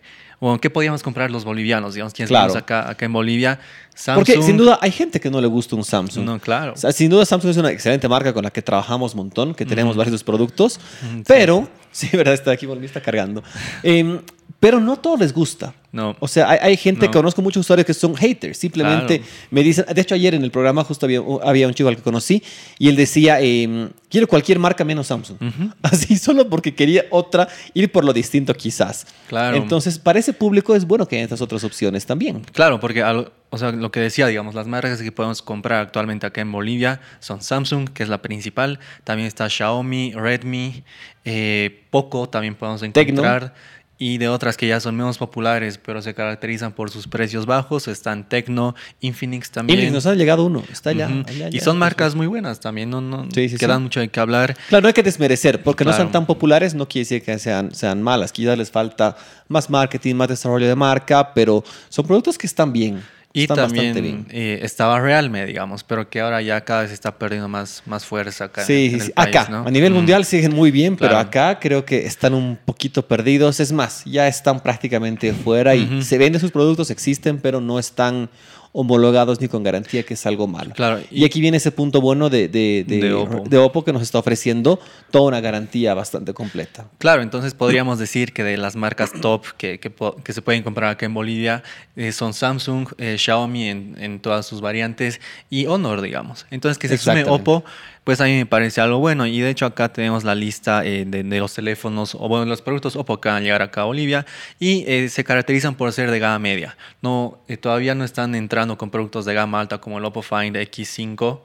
qué 0.60 0.70
podíamos 0.70 1.02
comprar 1.02 1.30
los 1.32 1.44
bolivianos, 1.44 1.94
digamos, 1.94 2.12
quienes 2.12 2.28
Claro. 2.28 2.56
acá, 2.56 2.88
acá 2.88 3.06
en 3.06 3.12
Bolivia? 3.12 3.58
Samsung. 3.94 4.24
Porque 4.26 4.42
sin 4.42 4.56
duda 4.56 4.78
hay 4.82 4.92
gente 4.92 5.18
que 5.18 5.30
no 5.30 5.40
le 5.40 5.46
gusta 5.46 5.74
un 5.74 5.82
Samsung. 5.82 6.24
No, 6.24 6.38
claro. 6.38 6.74
O 6.74 6.76
sea, 6.76 6.92
sin 6.92 7.10
duda 7.10 7.24
Samsung 7.24 7.50
es 7.50 7.56
una 7.56 7.70
excelente 7.72 8.06
marca 8.08 8.32
con 8.32 8.44
la 8.44 8.50
que 8.50 8.62
trabajamos 8.62 9.14
un 9.14 9.18
montón, 9.18 9.54
que 9.54 9.64
tenemos 9.64 9.96
varios 9.96 10.22
productos, 10.22 10.78
pero, 11.26 11.62
sí, 11.62 11.85
verdad, 12.12 12.34
está 12.34 12.50
aquí, 12.50 12.66
bueno, 12.66 12.84
está 12.84 13.00
cargando. 13.00 13.42
Em, 13.82 14.20
pero 14.60 14.80
no 14.80 14.96
todos 14.98 15.20
les 15.20 15.32
gusta. 15.32 15.74
No. 15.96 16.14
O 16.20 16.28
sea, 16.28 16.50
hay, 16.50 16.58
hay 16.60 16.76
gente, 16.76 17.06
No. 17.06 17.12
conozco 17.12 17.40
muchos 17.42 17.62
usuarios 17.62 17.86
que 17.86 17.94
son 17.94 18.14
haters, 18.14 18.58
simplemente 18.58 19.18
Claro. 19.20 19.32
me 19.50 19.62
dicen, 19.62 19.84
de 19.92 20.00
hecho 20.00 20.14
ayer 20.14 20.34
en 20.34 20.44
el 20.44 20.50
programa 20.50 20.84
justo 20.84 21.06
había, 21.06 21.20
había 21.42 21.66
un 21.66 21.72
chico 21.74 21.88
al 21.88 21.96
que 21.96 22.02
conocí 22.02 22.42
y 22.78 22.88
él 22.88 22.96
decía, 22.96 23.40
em, 23.40 23.88
quiero 24.10 24.26
cualquier 24.28 24.58
marca 24.58 24.84
menos 24.84 25.06
Samsung. 25.06 25.38
Así 25.82 26.16
solo 26.18 26.48
porque 26.48 26.74
quería 26.74 27.04
otra, 27.10 27.48
ir 27.72 27.90
por 27.90 28.04
lo 28.04 28.12
distinto 28.12 28.52
quizás. 28.54 29.06
Claro. 29.28 29.56
Entonces, 29.56 29.98
para 29.98 30.18
ese 30.18 30.32
público 30.34 30.76
es 30.76 30.86
bueno 30.86 31.08
que 31.08 31.16
haya 31.16 31.24
estas 31.24 31.40
otras 31.40 31.64
opciones 31.64 32.04
también. 32.04 32.42
Claro, 32.52 32.78
porque 32.78 33.02
al- 33.02 33.32
o 33.48 33.58
sea, 33.58 33.70
lo 33.72 33.90
que 33.90 34.00
decía, 34.00 34.26
digamos, 34.26 34.54
las 34.54 34.66
marcas 34.66 35.00
que 35.00 35.12
podemos 35.12 35.40
comprar 35.40 35.80
actualmente 35.80 36.26
acá 36.26 36.40
en 36.42 36.50
Bolivia 36.52 37.00
son 37.20 37.40
Samsung, 37.40 37.88
que 37.88 38.02
es 38.02 38.08
la 38.08 38.20
principal, 38.20 38.80
también 39.04 39.28
está 39.28 39.48
Xiaomi, 39.48 40.12
Redmi, 40.14 40.82
eh, 41.24 41.84
Poco 41.90 42.28
también 42.28 42.54
podemos 42.56 42.82
encontrar. 42.82 43.54
Y 43.98 44.18
de 44.18 44.28
otras 44.28 44.58
que 44.58 44.68
ya 44.68 44.78
son 44.78 44.94
menos 44.94 45.16
populares, 45.16 45.78
pero 45.78 46.02
se 46.02 46.12
caracterizan 46.12 46.72
por 46.72 46.90
sus 46.90 47.08
precios 47.08 47.46
bajos, 47.46 47.88
están 47.88 48.28
Tecno, 48.28 48.74
Infinix 49.00 49.50
también. 49.50 49.90
Nos 49.90 50.04
ha 50.04 50.14
llegado 50.14 50.44
uno, 50.44 50.62
está 50.70 50.90
allá. 50.90 51.08
Y 51.50 51.60
son 51.60 51.78
marcas 51.78 52.14
muy 52.14 52.26
buenas 52.26 52.60
también, 52.60 52.90
no, 52.90 53.00
no 53.00 53.26
Sí, 53.32 53.48
sí, 53.48 53.56
que 53.56 53.66
dan 53.66 53.78
sí. 53.78 53.82
mucho 53.84 54.00
de 54.00 54.08
qué 54.08 54.20
hablar. 54.20 54.54
Claro, 54.68 54.82
no 54.82 54.88
hay 54.88 54.94
que 54.94 55.02
desmerecer, 55.02 55.62
porque 55.62 55.84
no 55.84 55.92
sean 55.94 56.12
tan 56.12 56.26
populares 56.26 56.74
no 56.74 56.86
quiere 56.86 57.04
decir 57.04 57.22
que 57.22 57.38
sean, 57.38 57.74
sean 57.74 58.02
malas. 58.02 58.32
Quizás 58.32 58.58
les 58.58 58.70
falta 58.70 59.16
más 59.48 59.70
marketing, 59.70 60.14
más 60.14 60.28
desarrollo 60.28 60.68
de 60.68 60.76
marca, 60.76 61.32
pero 61.32 61.64
son 61.88 62.06
productos 62.06 62.36
que 62.36 62.46
están 62.46 62.72
bien. 62.72 63.02
Y 63.36 63.42
están 63.42 63.56
también 63.58 63.92
bien. 63.94 64.26
eh, 64.30 64.60
estaba 64.62 64.98
Realme, 64.98 65.44
digamos, 65.44 65.84
pero 65.84 66.08
que 66.08 66.20
ahora 66.20 66.40
ya 66.40 66.60
cada 66.62 66.82
vez 66.82 66.90
está 66.90 67.18
perdiendo 67.18 67.48
más, 67.48 67.82
más 67.84 68.06
fuerza 68.06 68.44
acá. 68.44 68.62
en- 68.62 68.66
Sí, 68.66 68.84
en 68.86 68.90
sí, 68.90 68.94
el 68.96 69.02
sí. 69.02 69.12
país, 69.12 69.36
acá, 69.36 69.48
¿no? 69.50 69.66
a 69.66 69.70
nivel 69.70 69.92
Mm. 69.92 69.96
mundial 69.96 70.24
siguen 70.24 70.54
muy 70.54 70.70
bien, 70.70 70.96
pero 70.96 71.18
acá 71.18 71.58
creo 71.60 71.84
que 71.84 72.06
están 72.06 72.32
un 72.32 72.58
poquito 72.64 73.06
perdidos. 73.06 73.60
Es 73.60 73.72
más, 73.72 74.02
ya 74.06 74.26
están 74.26 74.60
prácticamente 74.62 75.32
fuera 75.34 75.74
y 75.74 76.02
se 76.02 76.16
venden 76.16 76.40
sus 76.40 76.50
productos, 76.50 76.90
existen, 76.90 77.38
pero 77.38 77.60
no 77.60 77.78
están 77.78 78.30
homologados 78.72 79.40
ni 79.40 79.48
con 79.48 79.62
garantía, 79.62 80.02
que 80.02 80.14
es 80.14 80.26
algo 80.26 80.46
malo. 80.46 80.72
Claro, 80.74 81.00
Y, 81.10 81.22
y- 81.22 81.24
aquí 81.24 81.40
viene 81.40 81.56
ese 81.56 81.72
punto 81.72 82.00
bueno 82.00 82.28
de, 82.28 82.48
de, 82.48 82.84
de, 82.86 83.00
De 83.00 83.12
Oppo. 83.12 83.44
de 83.48 83.58
Oppo 83.58 83.84
que 83.84 83.92
nos 83.92 84.02
está 84.02 84.18
ofreciendo 84.18 84.78
toda 85.10 85.24
una 85.28 85.40
garantía 85.40 85.94
bastante 85.94 86.34
completa. 86.34 86.86
Claro, 86.98 87.22
entonces 87.22 87.54
podríamos 87.54 87.98
decir 87.98 88.32
que 88.32 88.42
de 88.44 88.56
las 88.56 88.76
marcas 88.76 89.12
top 89.20 89.44
que, 89.56 89.78
que, 89.80 89.90
po- 89.90 90.16
que 90.16 90.32
se 90.32 90.42
pueden 90.42 90.62
comprar 90.62 90.90
acá 90.90 91.06
en 91.06 91.14
Bolivia 91.14 91.62
eh, 91.96 92.12
son 92.12 92.34
Samsung, 92.34 92.88
eh, 92.98 93.16
Xiaomi 93.18 93.68
en, 93.68 93.96
en 93.98 94.20
todas 94.20 94.46
sus 94.46 94.60
variantes 94.60 95.20
y 95.50 95.66
Honor, 95.66 96.00
digamos. 96.02 96.46
Entonces 96.50 96.78
que 96.78 96.88
se 96.88 96.98
sume. 96.98 97.24
Oppo, 97.24 97.64
pues 98.04 98.20
a 98.20 98.24
mí 98.24 98.36
me 98.36 98.46
parece 98.46 98.80
algo 98.80 98.98
bueno. 98.98 99.26
Y 99.26 99.40
de 99.40 99.50
hecho 99.50 99.66
acá 99.66 99.92
tenemos 99.92 100.22
la 100.24 100.34
lista 100.34 100.84
eh, 100.84 101.04
de, 101.06 101.22
de 101.24 101.38
los 101.38 101.54
teléfonos 101.54 102.14
o 102.14 102.28
bueno, 102.28 102.44
los 102.44 102.62
productos 102.62 102.94
Oppo 102.96 103.20
que 103.20 103.28
van 103.28 103.38
a 103.38 103.40
llegar 103.40 103.62
acá 103.62 103.82
a 103.82 103.84
Bolivia 103.84 104.26
y 104.60 104.84
eh, 104.86 105.08
se 105.08 105.24
caracterizan 105.24 105.74
por 105.74 105.92
ser 105.92 106.10
de 106.10 106.18
gama 106.18 106.38
media. 106.38 106.76
No, 107.02 107.38
eh, 107.48 107.56
todavía 107.56 107.94
no 107.94 108.04
están 108.04 108.34
entrando 108.34 108.55
con 108.78 108.90
productos 108.90 109.24
de 109.26 109.34
gama 109.34 109.60
alta 109.60 109.78
como 109.78 109.98
el 109.98 110.04
Oppo 110.04 110.22
Find 110.22 110.56
X5. 110.56 111.40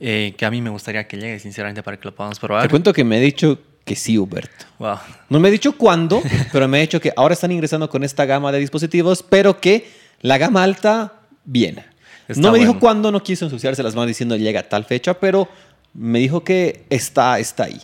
eh, 0.00 0.34
que 0.36 0.44
a 0.44 0.50
mí 0.50 0.60
me 0.62 0.70
gustaría 0.70 1.06
que 1.06 1.16
llegue, 1.16 1.38
sinceramente, 1.38 1.82
para 1.82 1.98
que 1.98 2.04
lo 2.06 2.14
podamos 2.14 2.38
probar. 2.40 2.62
Te 2.62 2.68
cuento 2.68 2.92
que 2.92 3.04
me 3.04 3.18
he 3.18 3.20
dicho 3.20 3.58
que 3.84 3.94
sí, 3.94 4.18
Huberto. 4.18 4.66
Wow. 4.78 4.98
No 5.28 5.40
me 5.40 5.48
ha 5.48 5.50
dicho 5.50 5.76
cuándo, 5.76 6.22
pero 6.52 6.66
me 6.66 6.78
ha 6.78 6.80
dicho 6.80 7.00
que 7.00 7.12
ahora 7.16 7.34
están 7.34 7.52
ingresando 7.52 7.88
con 7.88 8.02
esta 8.02 8.24
gama 8.24 8.50
de 8.50 8.58
dispositivos, 8.58 9.22
pero 9.22 9.60
que 9.60 9.86
la 10.22 10.38
gama 10.38 10.62
alta 10.62 11.12
viene. 11.44 11.84
Está 12.26 12.40
no 12.40 12.52
me 12.52 12.58
dijo 12.58 12.72
bueno. 12.72 12.80
cuándo, 12.80 13.12
no 13.12 13.22
quiso 13.22 13.44
ensuciarse 13.44 13.82
las 13.82 13.94
manos 13.94 14.08
diciendo 14.08 14.36
llega 14.36 14.60
a 14.60 14.68
tal 14.68 14.84
fecha, 14.84 15.14
pero 15.14 15.48
me 15.92 16.18
dijo 16.18 16.42
que 16.42 16.86
está, 16.88 17.38
está 17.38 17.64
ahí. 17.64 17.80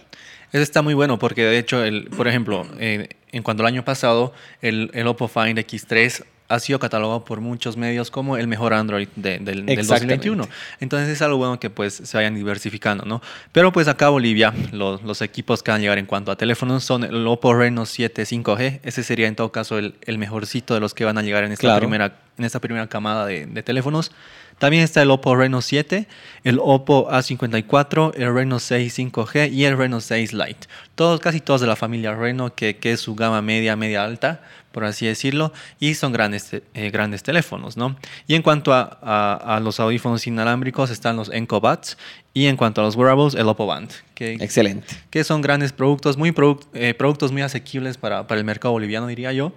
Eso 0.52 0.62
está 0.62 0.82
muy 0.82 0.94
bueno 0.94 1.18
porque 1.18 1.44
de 1.44 1.58
hecho, 1.58 1.84
el, 1.84 2.08
por 2.08 2.26
ejemplo, 2.26 2.66
eh, 2.78 3.08
en 3.30 3.42
cuanto 3.42 3.62
al 3.62 3.68
año 3.68 3.84
pasado, 3.84 4.32
el, 4.62 4.90
el 4.94 5.06
Oppo 5.06 5.28
Find 5.28 5.58
X3 5.58 6.24
ha 6.50 6.60
sido 6.60 6.78
catalogado 6.78 7.24
por 7.24 7.40
muchos 7.40 7.76
medios 7.76 8.10
como 8.10 8.36
el 8.36 8.46
mejor 8.48 8.74
Android 8.74 9.08
de- 9.16 9.38
del, 9.38 9.64
del 9.64 9.78
Exactamente. 9.78 10.28
2021. 10.28 10.48
Entonces 10.80 11.08
es 11.08 11.22
algo 11.22 11.38
bueno 11.38 11.58
que 11.58 11.70
pues 11.70 11.94
se 11.94 12.16
vayan 12.16 12.34
diversificando, 12.34 13.04
¿no? 13.06 13.22
Pero 13.52 13.72
pues 13.72 13.88
acá 13.88 14.08
Bolivia, 14.10 14.52
los, 14.72 15.02
los 15.02 15.22
equipos 15.22 15.62
que 15.62 15.70
van 15.70 15.78
a 15.80 15.82
llegar 15.82 15.98
en 15.98 16.06
cuanto 16.06 16.30
a 16.32 16.36
teléfonos 16.36 16.84
son 16.84 17.04
el 17.04 17.26
Oppo 17.26 17.54
Reno 17.54 17.86
7 17.86 18.22
5G. 18.24 18.80
Ese 18.82 19.02
sería 19.02 19.28
en 19.28 19.36
todo 19.36 19.50
caso 19.52 19.78
el, 19.78 19.94
el 20.02 20.18
mejorcito 20.18 20.74
de 20.74 20.80
los 20.80 20.92
que 20.92 21.04
van 21.04 21.16
a 21.18 21.22
llegar 21.22 21.44
en 21.44 21.52
esta, 21.52 21.60
Claro. 21.62 21.80
primera, 21.80 22.18
en 22.36 22.44
esta 22.44 22.58
primera 22.60 22.86
camada 22.88 23.24
de, 23.26 23.46
de 23.46 23.62
teléfonos. 23.62 24.12
También 24.58 24.82
está 24.82 25.00
el 25.00 25.10
Oppo 25.10 25.34
Reno 25.36 25.62
7, 25.62 26.06
el 26.44 26.58
Oppo 26.60 27.08
A54, 27.10 28.12
el 28.16 28.34
Reno 28.34 28.58
6 28.58 28.98
5G 28.98 29.50
y 29.52 29.64
el 29.64 29.76
Reno 29.78 30.00
6 30.00 30.32
Lite. 30.34 30.66
Todos, 30.94 31.18
casi 31.20 31.40
todos 31.40 31.60
de 31.62 31.66
la 31.66 31.76
familia 31.76 32.14
Reno, 32.14 32.54
que, 32.54 32.76
que 32.76 32.92
es 32.92 33.00
su 33.00 33.14
gama 33.14 33.40
media, 33.40 33.74
media 33.76 34.04
alta, 34.04 34.42
por 34.72 34.84
así 34.84 35.06
decirlo, 35.06 35.52
y 35.78 35.94
son 35.94 36.12
grandes, 36.12 36.52
eh, 36.52 36.90
grandes 36.90 37.22
teléfonos, 37.22 37.76
¿no? 37.76 37.96
Y 38.26 38.34
en 38.34 38.42
cuanto 38.42 38.72
a, 38.72 38.98
a- 39.02 39.56
a 39.56 39.60
los 39.60 39.80
audífonos 39.80 40.26
inalámbricos, 40.26 40.90
están 40.90 41.16
los 41.16 41.30
Encobuds, 41.32 41.96
y 42.34 42.46
en 42.46 42.56
cuanto 42.56 42.80
a 42.80 42.84
los 42.84 42.94
wearables, 42.96 43.34
el 43.34 43.48
Oppo 43.48 43.66
Band, 43.66 43.90
que, 44.14 44.34
Excelente. 44.34 44.86
que 45.10 45.24
son 45.24 45.42
grandes 45.42 45.72
productos, 45.72 46.16
muy 46.16 46.32
eh, 46.74 46.94
productos 46.94 47.32
muy 47.32 47.42
asequibles 47.42 47.96
para, 47.98 48.26
para 48.26 48.38
el 48.38 48.44
mercado 48.44 48.72
boliviano, 48.72 49.06
diría 49.08 49.32
yo. 49.32 49.52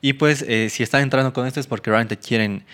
Y 0.00 0.12
pues, 0.12 0.44
eh, 0.46 0.68
si 0.70 0.82
están 0.84 1.02
entrando 1.02 1.32
con 1.32 1.46
esto 1.46 1.58
es 1.58 1.66
porque 1.66 1.90
realmente 1.90 2.16
quieren, 2.16 2.64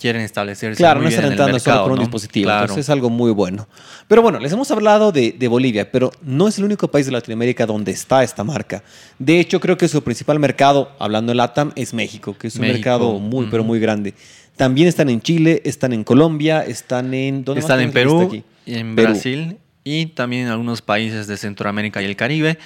quieren 0.00 0.22
establecerse. 0.22 0.78
Claro, 0.78 1.00
muy 1.00 1.04
no 1.04 1.08
bien 1.08 1.18
están 1.20 1.26
en 1.26 1.32
entrando 1.32 1.58
solo 1.58 1.82
por 1.82 1.92
un 1.92 1.96
¿no? 1.96 2.02
dispositivo. 2.02 2.44
Claro. 2.44 2.62
Entonces 2.62 2.86
es 2.86 2.90
algo 2.90 3.10
muy 3.10 3.30
bueno. 3.32 3.68
Pero 4.08 4.22
bueno, 4.22 4.38
les 4.38 4.50
hemos 4.52 4.70
hablado 4.70 5.12
de, 5.12 5.32
de 5.32 5.48
Bolivia, 5.48 5.92
pero 5.92 6.10
no 6.22 6.48
es 6.48 6.58
el 6.58 6.64
único 6.64 6.88
país 6.88 7.06
de 7.06 7.12
Latinoamérica 7.12 7.66
donde 7.66 7.92
está 7.92 8.24
esta 8.24 8.42
marca. 8.42 8.82
De 9.18 9.38
hecho, 9.38 9.60
creo 9.60 9.76
que 9.76 9.86
su 9.88 10.02
principal 10.02 10.38
mercado, 10.38 10.92
hablando 10.98 11.32
en 11.32 11.38
LATAM, 11.38 11.72
es 11.76 11.92
México, 11.92 12.36
que 12.36 12.46
es 12.48 12.54
un 12.54 12.62
México, 12.62 12.76
mercado 12.78 13.18
muy, 13.18 13.46
pero 13.50 13.62
muy 13.62 13.78
grande. 13.78 14.14
También 14.56 14.88
están 14.88 15.10
en 15.10 15.20
Chile, 15.20 15.62
están 15.64 15.92
en 15.92 16.04
Colombia, 16.04 16.64
están 16.64 17.12
en... 17.14 17.44
¿dónde 17.44 17.60
Están 17.60 17.80
en 17.80 17.92
Perú, 17.92 18.22
aquí? 18.22 18.44
en 18.66 18.96
Perú. 18.96 19.10
Brasil 19.10 19.58
y 19.84 20.06
también 20.06 20.42
en 20.42 20.48
algunos 20.48 20.82
países 20.82 21.26
de 21.26 21.36
Centroamérica 21.36 22.02
y 22.02 22.04
el 22.04 22.16
Caribe, 22.16 22.58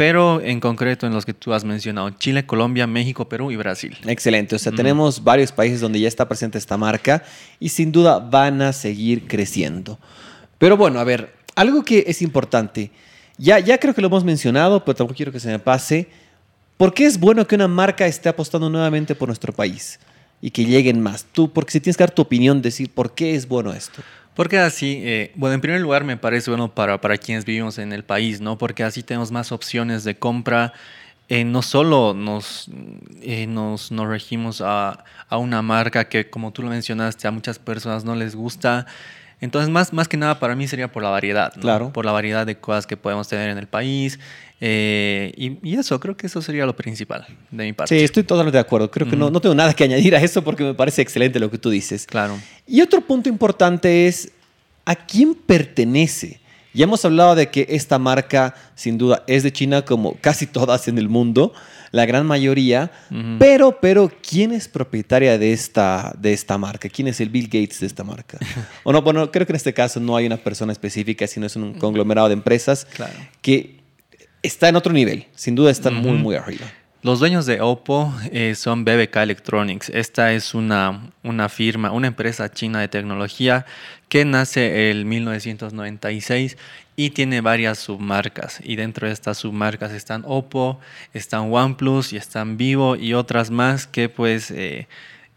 pero 0.00 0.40
en 0.40 0.60
concreto 0.60 1.06
en 1.06 1.12
los 1.12 1.26
que 1.26 1.34
tú 1.34 1.52
has 1.52 1.62
mencionado, 1.62 2.08
Chile, 2.08 2.46
Colombia, 2.46 2.86
México, 2.86 3.28
Perú 3.28 3.50
y 3.50 3.56
Brasil. 3.56 3.98
Excelente, 4.06 4.56
o 4.56 4.58
sea, 4.58 4.72
tenemos 4.72 5.22
varios 5.22 5.52
países 5.52 5.78
donde 5.78 6.00
ya 6.00 6.08
está 6.08 6.26
presente 6.26 6.56
esta 6.56 6.78
marca 6.78 7.22
y 7.58 7.68
sin 7.68 7.92
duda 7.92 8.18
van 8.18 8.62
a 8.62 8.72
seguir 8.72 9.28
creciendo. 9.28 9.98
Pero 10.56 10.78
bueno, 10.78 11.00
a 11.00 11.04
ver, 11.04 11.34
algo 11.54 11.84
que 11.84 12.04
es 12.06 12.22
importante, 12.22 12.90
ya, 13.36 13.58
ya 13.58 13.76
creo 13.76 13.92
que 13.92 14.00
lo 14.00 14.06
hemos 14.06 14.24
mencionado, 14.24 14.82
pero 14.86 14.96
tampoco 14.96 15.18
quiero 15.18 15.32
que 15.32 15.40
se 15.40 15.48
me 15.48 15.58
pase, 15.58 16.08
¿por 16.78 16.94
qué 16.94 17.04
es 17.04 17.20
bueno 17.20 17.46
que 17.46 17.56
una 17.56 17.68
marca 17.68 18.06
esté 18.06 18.30
apostando 18.30 18.70
nuevamente 18.70 19.14
por 19.14 19.28
nuestro 19.28 19.52
país 19.52 20.00
y 20.40 20.50
que 20.50 20.64
lleguen 20.64 20.98
más? 21.02 21.26
Tú, 21.30 21.52
porque 21.52 21.72
si 21.72 21.80
tienes 21.80 21.98
que 21.98 22.04
dar 22.04 22.10
tu 22.10 22.22
opinión, 22.22 22.62
decir 22.62 22.88
por 22.88 23.14
qué 23.14 23.34
es 23.34 23.46
bueno 23.46 23.70
esto. 23.74 24.00
Porque 24.40 24.58
así, 24.58 25.02
eh, 25.04 25.32
bueno, 25.34 25.56
en 25.56 25.60
primer 25.60 25.82
lugar 25.82 26.02
me 26.02 26.16
parece 26.16 26.50
bueno 26.50 26.74
para, 26.74 26.98
para 26.98 27.18
quienes 27.18 27.44
vivimos 27.44 27.76
en 27.76 27.92
el 27.92 28.04
país, 28.04 28.40
¿no? 28.40 28.56
Porque 28.56 28.82
así 28.82 29.02
tenemos 29.02 29.30
más 29.30 29.52
opciones 29.52 30.02
de 30.02 30.18
compra. 30.18 30.72
Eh, 31.28 31.44
no 31.44 31.60
solo 31.60 32.14
nos, 32.14 32.70
eh, 33.20 33.46
nos, 33.46 33.92
nos 33.92 34.08
regimos 34.08 34.62
a, 34.62 35.04
a 35.28 35.36
una 35.36 35.60
marca 35.60 36.08
que, 36.08 36.30
como 36.30 36.54
tú 36.54 36.62
lo 36.62 36.70
mencionaste, 36.70 37.28
a 37.28 37.32
muchas 37.32 37.58
personas 37.58 38.06
no 38.06 38.14
les 38.14 38.34
gusta. 38.34 38.86
Entonces, 39.40 39.70
más, 39.70 39.92
más 39.92 40.08
que 40.08 40.16
nada 40.16 40.38
para 40.38 40.54
mí 40.54 40.68
sería 40.68 40.92
por 40.92 41.02
la 41.02 41.08
variedad, 41.08 41.54
¿no? 41.56 41.62
Claro. 41.62 41.92
Por 41.92 42.04
la 42.04 42.12
variedad 42.12 42.46
de 42.46 42.56
cosas 42.56 42.86
que 42.86 42.96
podemos 42.96 43.26
tener 43.28 43.50
en 43.50 43.58
el 43.58 43.66
país. 43.66 44.18
Eh, 44.60 45.32
y, 45.36 45.58
y 45.62 45.76
eso, 45.76 45.98
creo 45.98 46.16
que 46.16 46.26
eso 46.26 46.42
sería 46.42 46.66
lo 46.66 46.76
principal 46.76 47.26
de 47.50 47.64
mi 47.64 47.72
parte. 47.72 47.96
Sí, 47.96 48.04
estoy 48.04 48.24
totalmente 48.24 48.56
de 48.56 48.60
acuerdo. 48.60 48.90
Creo 48.90 49.08
que 49.08 49.16
no, 49.16 49.30
no 49.30 49.40
tengo 49.40 49.54
nada 49.54 49.72
que 49.72 49.84
añadir 49.84 50.14
a 50.14 50.20
eso 50.20 50.44
porque 50.44 50.64
me 50.64 50.74
parece 50.74 51.00
excelente 51.00 51.40
lo 51.40 51.50
que 51.50 51.56
tú 51.56 51.70
dices. 51.70 52.06
Claro. 52.06 52.38
Y 52.66 52.82
otro 52.82 53.00
punto 53.00 53.28
importante 53.28 54.06
es 54.06 54.30
a 54.84 54.94
quién 54.94 55.34
pertenece. 55.34 56.39
Ya 56.72 56.84
hemos 56.84 57.04
hablado 57.04 57.34
de 57.34 57.48
que 57.48 57.66
esta 57.70 57.98
marca 57.98 58.54
sin 58.74 58.96
duda 58.98 59.24
es 59.26 59.42
de 59.42 59.52
China 59.52 59.84
como 59.84 60.14
casi 60.20 60.46
todas 60.46 60.86
en 60.88 60.98
el 60.98 61.08
mundo, 61.08 61.52
la 61.92 62.06
gran 62.06 62.24
mayoría, 62.24 62.92
pero, 63.40 63.80
pero 63.80 64.12
¿quién 64.28 64.52
es 64.52 64.68
propietaria 64.68 65.36
de 65.38 65.52
esta, 65.52 66.14
de 66.16 66.32
esta 66.32 66.56
marca? 66.58 66.88
¿Quién 66.88 67.08
es 67.08 67.20
el 67.20 67.28
Bill 67.30 67.46
Gates 67.46 67.80
de 67.80 67.86
esta 67.88 68.04
marca? 68.04 68.38
o 68.84 68.92
no, 68.92 69.02
bueno, 69.02 69.30
creo 69.32 69.44
que 69.46 69.52
en 69.52 69.56
este 69.56 69.74
caso 69.74 69.98
no 69.98 70.14
hay 70.16 70.26
una 70.26 70.36
persona 70.36 70.70
específica, 70.72 71.26
sino 71.26 71.46
es 71.46 71.56
un 71.56 71.74
conglomerado 71.74 72.28
de 72.28 72.34
empresas 72.34 72.86
Claro. 72.94 73.14
que 73.42 73.80
está 74.42 74.68
en 74.68 74.76
otro 74.76 74.92
nivel, 74.92 75.26
sin 75.34 75.56
duda 75.56 75.70
están 75.72 75.94
muy, 75.94 76.12
muy 76.12 76.36
arriba. 76.36 76.66
Los 77.02 77.18
dueños 77.18 77.46
de 77.46 77.62
Oppo 77.62 78.12
eh, 78.30 78.54
son 78.54 78.84
BBK 78.84 79.16
Electronics. 79.16 79.88
Esta 79.88 80.34
es 80.34 80.52
una, 80.52 81.10
una 81.22 81.48
firma, 81.48 81.92
una 81.92 82.08
empresa 82.08 82.52
china 82.52 82.80
de 82.80 82.88
tecnología 82.88 83.64
que 84.10 84.26
nace 84.26 84.90
en 84.90 85.08
1996 85.08 86.58
y 86.96 87.08
tiene 87.08 87.40
varias 87.40 87.78
submarcas. 87.78 88.60
Y 88.62 88.76
dentro 88.76 89.06
de 89.06 89.14
estas 89.14 89.38
submarcas 89.38 89.92
están 89.92 90.24
Oppo, 90.26 90.78
están 91.14 91.50
OnePlus 91.50 92.12
y 92.12 92.18
están 92.18 92.58
Vivo 92.58 92.96
y 92.96 93.14
otras 93.14 93.50
más 93.50 93.86
que 93.86 94.10
pues 94.10 94.50
eh, 94.50 94.86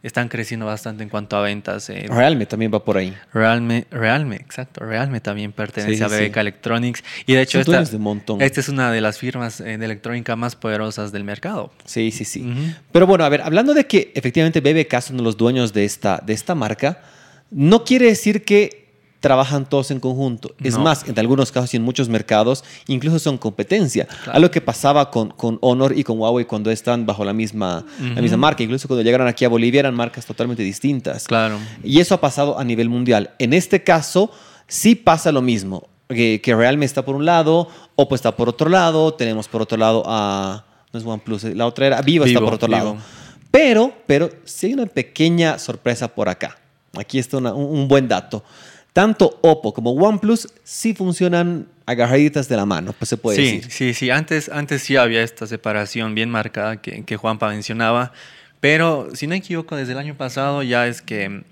están 0.03 0.27
creciendo 0.27 0.65
bastante 0.65 1.01
en 1.01 1.09
cuanto 1.09 1.37
a 1.37 1.41
ventas. 1.41 1.89
eh, 1.89 2.05
Realme 2.09 2.45
también 2.45 2.71
va 2.73 2.83
por 2.83 2.97
ahí. 2.97 3.15
Realme, 3.33 3.87
Realme, 3.89 4.35
exacto. 4.35 4.81
Realme 4.85 5.21
también 5.21 5.53
pertenece 5.53 5.95
Sí, 5.95 6.03
a 6.03 6.07
BBK 6.07 6.33
sí. 6.33 6.39
Electronics. 6.41 7.03
Y 7.25 7.33
de 7.33 7.41
hecho, 7.41 7.59
esta, 7.61 7.81
de 7.83 8.45
esta 8.45 8.59
es 8.59 8.67
una 8.69 8.91
de 8.91 8.99
las 9.01 9.17
firmas 9.17 9.61
eh, 9.61 9.77
de 9.77 9.85
electrónica 9.85 10.35
más 10.35 10.55
poderosas 10.57 11.13
del 11.13 11.23
mercado. 11.23 11.71
Sí, 11.85 12.11
sí, 12.11 12.25
sí. 12.25 12.53
Pero 12.91 13.07
bueno, 13.07 13.23
a 13.23 13.29
ver, 13.29 13.41
hablando 13.41 13.73
de 13.73 13.87
que 13.87 14.11
efectivamente 14.13 14.59
BBK 14.59 14.99
son 15.01 15.23
los 15.23 15.37
dueños 15.37 15.71
de 15.71 15.85
esta, 15.85 16.21
de 16.23 16.33
esta 16.33 16.53
marca, 16.53 17.01
no 17.49 17.85
quiere 17.85 18.07
decir 18.07 18.43
que 18.43 18.82
trabajan 19.23 19.63
todos 19.69 19.89
en 19.89 20.01
conjunto. 20.01 20.53
Es 20.61 20.73
No. 20.77 20.81
más, 20.83 21.07
en 21.07 21.17
algunos 21.17 21.49
casos 21.49 21.73
y 21.73 21.77
en 21.77 21.83
muchos 21.83 22.09
mercados, 22.09 22.65
incluso 22.87 23.19
son 23.19 23.37
competencia. 23.37 24.05
Claro. 24.05 24.33
A 24.33 24.39
lo 24.39 24.51
que 24.51 24.59
pasaba 24.59 25.09
con, 25.09 25.29
con 25.29 25.59
Honor 25.61 25.97
y 25.97 26.03
con 26.03 26.19
Huawei 26.19 26.43
cuando 26.43 26.69
están 26.71 27.05
bajo 27.05 27.23
la 27.23 27.31
misma, 27.31 27.85
la 27.99 28.21
misma 28.21 28.35
marca. 28.35 28.63
Incluso 28.63 28.89
cuando 28.89 29.01
llegaron 29.01 29.25
aquí 29.29 29.45
a 29.45 29.49
Bolivia 29.49 29.79
eran 29.79 29.95
marcas 29.95 30.25
totalmente 30.25 30.61
distintas. 30.61 31.23
Claro. 31.23 31.57
Y 31.85 32.01
eso 32.01 32.13
ha 32.15 32.19
pasado 32.19 32.59
a 32.59 32.65
nivel 32.65 32.89
mundial. 32.89 33.31
En 33.39 33.53
este 33.53 33.81
caso, 33.81 34.29
sí 34.67 34.93
pasa 34.95 35.31
lo 35.31 35.41
mismo. 35.41 35.87
Que, 36.09 36.41
que 36.43 36.53
Realme 36.53 36.85
está 36.85 37.05
por 37.05 37.15
un 37.15 37.23
lado, 37.25 37.69
Oppo 37.95 38.15
está 38.15 38.35
por 38.35 38.49
otro 38.49 38.69
lado, 38.69 39.13
tenemos 39.13 39.47
por 39.47 39.61
otro 39.61 39.77
lado 39.77 40.03
a... 40.05 40.65
No 40.91 40.99
es 40.99 41.05
OnePlus, 41.05 41.45
la 41.55 41.65
otra 41.65 41.87
era... 41.87 42.01
Vivo, 42.01 42.25
está 42.25 42.41
por 42.41 42.53
otro 42.55 42.67
lado. 42.67 42.97
Pero, 43.49 43.93
pero 44.05 44.29
sí 44.43 44.67
hay 44.67 44.73
una 44.73 44.85
pequeña 44.85 45.57
sorpresa 45.59 46.09
por 46.09 46.27
acá. 46.27 46.57
Aquí 46.97 47.19
está 47.19 47.37
una- 47.37 47.53
un, 47.53 47.79
un 47.79 47.87
buen 47.87 48.07
dato. 48.09 48.43
Tanto 48.93 49.39
Oppo 49.41 49.73
como 49.73 49.91
OnePlus 49.91 50.53
sí 50.63 50.93
funcionan 50.93 51.67
agarraditas 51.85 52.47
de 52.47 52.55
la 52.55 52.65
mano, 52.65 52.93
pues 52.93 53.09
se 53.09 53.17
puede 53.17 53.37
sí, 53.37 53.43
decir. 53.43 53.71
sí, 53.71 53.93
sí. 53.93 54.09
Antes, 54.11 54.49
antes 54.49 54.83
sí 54.83 54.95
había 54.95 55.23
esta 55.23 55.47
separación 55.47 56.15
bien 56.15 56.29
marcada 56.29 56.81
que, 56.81 57.03
que 57.03 57.17
Juanpa 57.17 57.49
mencionaba, 57.49 58.13
pero 58.59 59.09
si 59.13 59.25
no 59.27 59.31
me 59.31 59.37
equivoco, 59.37 59.75
desde 59.75 59.93
el 59.93 59.97
año 59.97 60.15
pasado 60.15 60.63
ya 60.63 60.87
es 60.87 61.01
que 61.01 61.43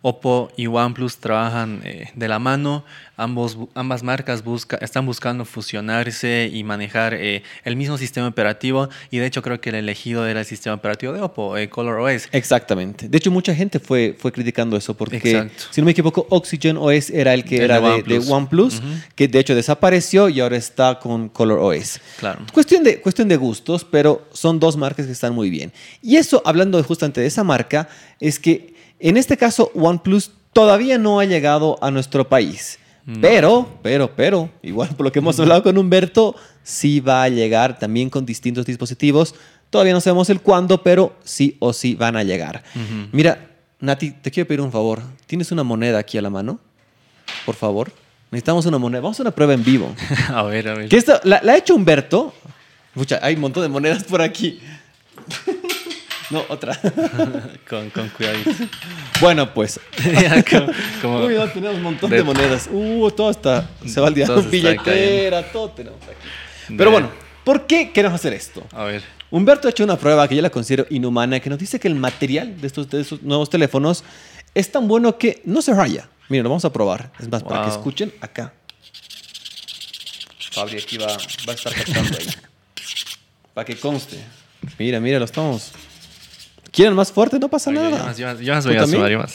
Oppo 0.00 0.52
y 0.56 0.68
OnePlus 0.68 1.16
trabajan 1.16 1.80
eh, 1.84 2.10
de 2.14 2.28
la 2.28 2.38
mano. 2.38 2.84
Ambos, 3.16 3.58
ambas 3.74 4.04
marcas 4.04 4.44
busca, 4.44 4.76
están 4.76 5.04
buscando 5.04 5.44
fusionarse 5.44 6.48
y 6.52 6.62
manejar 6.62 7.14
eh, 7.14 7.42
el 7.64 7.74
mismo 7.74 7.98
sistema 7.98 8.28
operativo. 8.28 8.88
Y 9.10 9.18
de 9.18 9.26
hecho 9.26 9.42
creo 9.42 9.60
que 9.60 9.70
el 9.70 9.74
elegido 9.74 10.24
era 10.24 10.38
el 10.38 10.46
sistema 10.46 10.76
operativo 10.76 11.12
de 11.12 11.20
Oppo, 11.20 11.56
eh, 11.56 11.68
ColorOS. 11.68 12.28
Exactamente. 12.30 13.08
De 13.08 13.18
hecho, 13.18 13.32
mucha 13.32 13.52
gente 13.56 13.80
fue, 13.80 14.14
fue 14.16 14.30
criticando 14.30 14.76
eso 14.76 14.94
porque, 14.94 15.16
Exacto. 15.16 15.64
si 15.70 15.80
no 15.80 15.86
me 15.86 15.90
equivoco, 15.90 16.28
Oxygen 16.30 16.76
OS 16.76 17.10
era 17.10 17.34
el 17.34 17.42
que 17.44 17.56
El 17.56 17.64
era 17.64 17.80
de 17.80 18.24
OnePlus. 18.28 18.80
Que 19.16 19.26
de 19.26 19.40
hecho 19.40 19.56
desapareció 19.56 20.28
y 20.28 20.38
ahora 20.38 20.56
está 20.56 21.00
con 21.00 21.28
Color 21.28 21.58
OS. 21.58 22.00
Claro. 22.20 22.40
Cuestión 22.52 22.84
de, 22.84 23.00
cuestión 23.00 23.26
de 23.26 23.36
gustos, 23.36 23.84
pero 23.84 24.28
son 24.32 24.60
dos 24.60 24.76
marcas 24.76 25.06
que 25.06 25.12
están 25.12 25.34
muy 25.34 25.50
bien. 25.50 25.72
Y 26.02 26.16
eso, 26.16 26.40
hablando 26.44 26.80
justamente 26.84 27.20
de 27.20 27.26
esa 27.26 27.42
marca, 27.42 27.88
es 28.20 28.38
que 28.38 28.77
en 29.00 29.16
este 29.16 29.36
caso 29.36 29.70
OnePlus 29.74 30.32
todavía 30.52 30.98
no 30.98 31.20
ha 31.20 31.24
llegado 31.24 31.78
a 31.80 31.90
nuestro 31.90 32.28
país. 32.28 32.78
No. 33.06 33.20
Pero, 33.22 33.78
pero, 33.82 34.14
pero, 34.14 34.50
igual 34.62 34.90
por 34.90 35.06
lo 35.06 35.12
que 35.12 35.20
hemos 35.20 35.40
hablado 35.40 35.62
con 35.62 35.78
Humberto, 35.78 36.36
sí 36.62 37.00
va 37.00 37.22
a 37.22 37.28
llegar 37.28 37.78
también 37.78 38.10
con 38.10 38.26
distintos 38.26 38.66
dispositivos. 38.66 39.34
Todavía 39.70 39.94
no 39.94 40.00
sabemos 40.00 40.28
el 40.28 40.40
cuándo, 40.40 40.82
pero 40.82 41.16
sí 41.24 41.56
o 41.58 41.72
sí 41.72 41.94
van 41.94 42.16
a 42.16 42.24
llegar. 42.24 42.62
Ujú. 42.74 43.08
Mira, 43.12 43.48
Nati, 43.80 44.10
te 44.10 44.30
quiero 44.30 44.46
pedir 44.48 44.60
un 44.60 44.72
favor. 44.72 45.00
¿Tienes 45.26 45.52
una 45.52 45.62
moneda 45.62 45.98
aquí 45.98 46.18
a 46.18 46.22
la 46.22 46.30
mano? 46.30 46.58
Por 47.46 47.54
favor. 47.54 47.92
Necesitamos 48.30 48.66
una 48.66 48.78
moneda. 48.78 49.00
Vamos 49.00 49.18
a 49.20 49.22
una 49.22 49.30
prueba 49.30 49.54
en 49.54 49.64
vivo. 49.64 49.94
a 50.28 50.42
ver, 50.42 50.68
a 50.68 50.74
ver. 50.74 50.88
Que 50.88 50.96
esto 50.96 51.18
la, 51.24 51.40
la 51.42 51.52
ha 51.52 51.56
hecho 51.56 51.74
Humberto. 51.74 52.34
Escucha, 52.94 53.20
hay 53.22 53.36
un 53.36 53.40
montón 53.40 53.62
de 53.62 53.68
monedas 53.68 54.04
por 54.04 54.20
aquí. 54.20 54.60
No, 56.30 56.44
otra. 56.48 56.78
con, 57.68 57.90
con 57.90 58.08
cuidadito. 58.10 58.50
bueno, 59.20 59.52
pues. 59.54 59.80
Como- 60.50 60.72
como- 61.02 61.24
Uy, 61.26 61.34
no, 61.34 61.48
tenemos 61.48 61.76
un 61.76 61.82
montón 61.82 62.10
de, 62.10 62.16
de- 62.18 62.22
monedas. 62.22 62.68
Uh, 62.70 63.10
todo 63.10 63.30
está. 63.30 63.68
Se 63.86 64.00
va 64.00 64.08
al 64.08 64.14
diablo. 64.14 64.42
Billetera, 64.42 65.42
todo 65.50 65.70
tenemos 65.70 66.00
aquí. 66.02 66.28
De- 66.68 66.76
Pero 66.76 66.90
bueno, 66.90 67.10
¿por 67.44 67.66
qué 67.66 67.90
queremos 67.92 68.14
hacer 68.20 68.32
esto? 68.34 68.64
a 68.72 68.84
ver. 68.84 69.02
Humberto 69.30 69.68
ha 69.68 69.70
hecho 69.70 69.84
una 69.84 69.98
prueba 69.98 70.26
que 70.26 70.34
yo 70.36 70.40
la 70.40 70.48
considero 70.48 70.86
inhumana, 70.88 71.38
que 71.40 71.50
nos 71.50 71.58
dice 71.58 71.78
que 71.78 71.86
el 71.86 71.94
material 71.94 72.58
de 72.60 72.66
estos, 72.66 72.88
de 72.88 73.02
estos 73.02 73.22
nuevos 73.22 73.50
teléfonos 73.50 74.02
es 74.54 74.72
tan 74.72 74.88
bueno 74.88 75.18
que 75.18 75.42
no 75.44 75.60
se 75.60 75.74
raya. 75.74 76.08
Miren, 76.30 76.44
lo 76.44 76.48
vamos 76.50 76.64
a 76.64 76.72
probar. 76.72 77.12
Es 77.20 77.28
más, 77.28 77.42
para 77.42 77.64
que 77.64 77.68
escuchen 77.70 78.10
acá. 78.22 78.54
Fabri 80.52 80.78
aquí 80.78 80.96
va, 80.96 81.06
va 81.08 81.52
a 81.52 81.54
estar 81.54 81.74
captando 81.74 82.16
ahí. 82.18 82.26
para 83.54 83.64
que 83.66 83.76
conste. 83.76 84.18
Mira, 84.78 84.98
mira, 84.98 85.18
lo 85.18 85.24
estamos. 85.26 85.72
¿Quieren 86.78 86.94
más 86.94 87.10
fuerte? 87.10 87.40
No 87.40 87.48
pasa 87.48 87.70
Oye, 87.70 87.80
nada. 87.80 87.98
Yo 87.98 88.04
más, 88.04 88.16
yo 88.16 88.26
más, 88.26 88.38
yo 88.38 88.54
más 88.54 88.62
¿Tú 88.64 88.70
voy 88.70 88.78
a 88.78 88.86
sumar, 88.86 89.10
yo 89.10 89.18
más. 89.18 89.34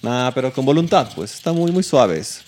Nah, 0.00 0.30
pero 0.30 0.50
con 0.50 0.64
voluntad, 0.64 1.06
pues. 1.14 1.34
Están 1.34 1.54
muy, 1.54 1.70
muy 1.70 1.82
suaves. 1.82 2.42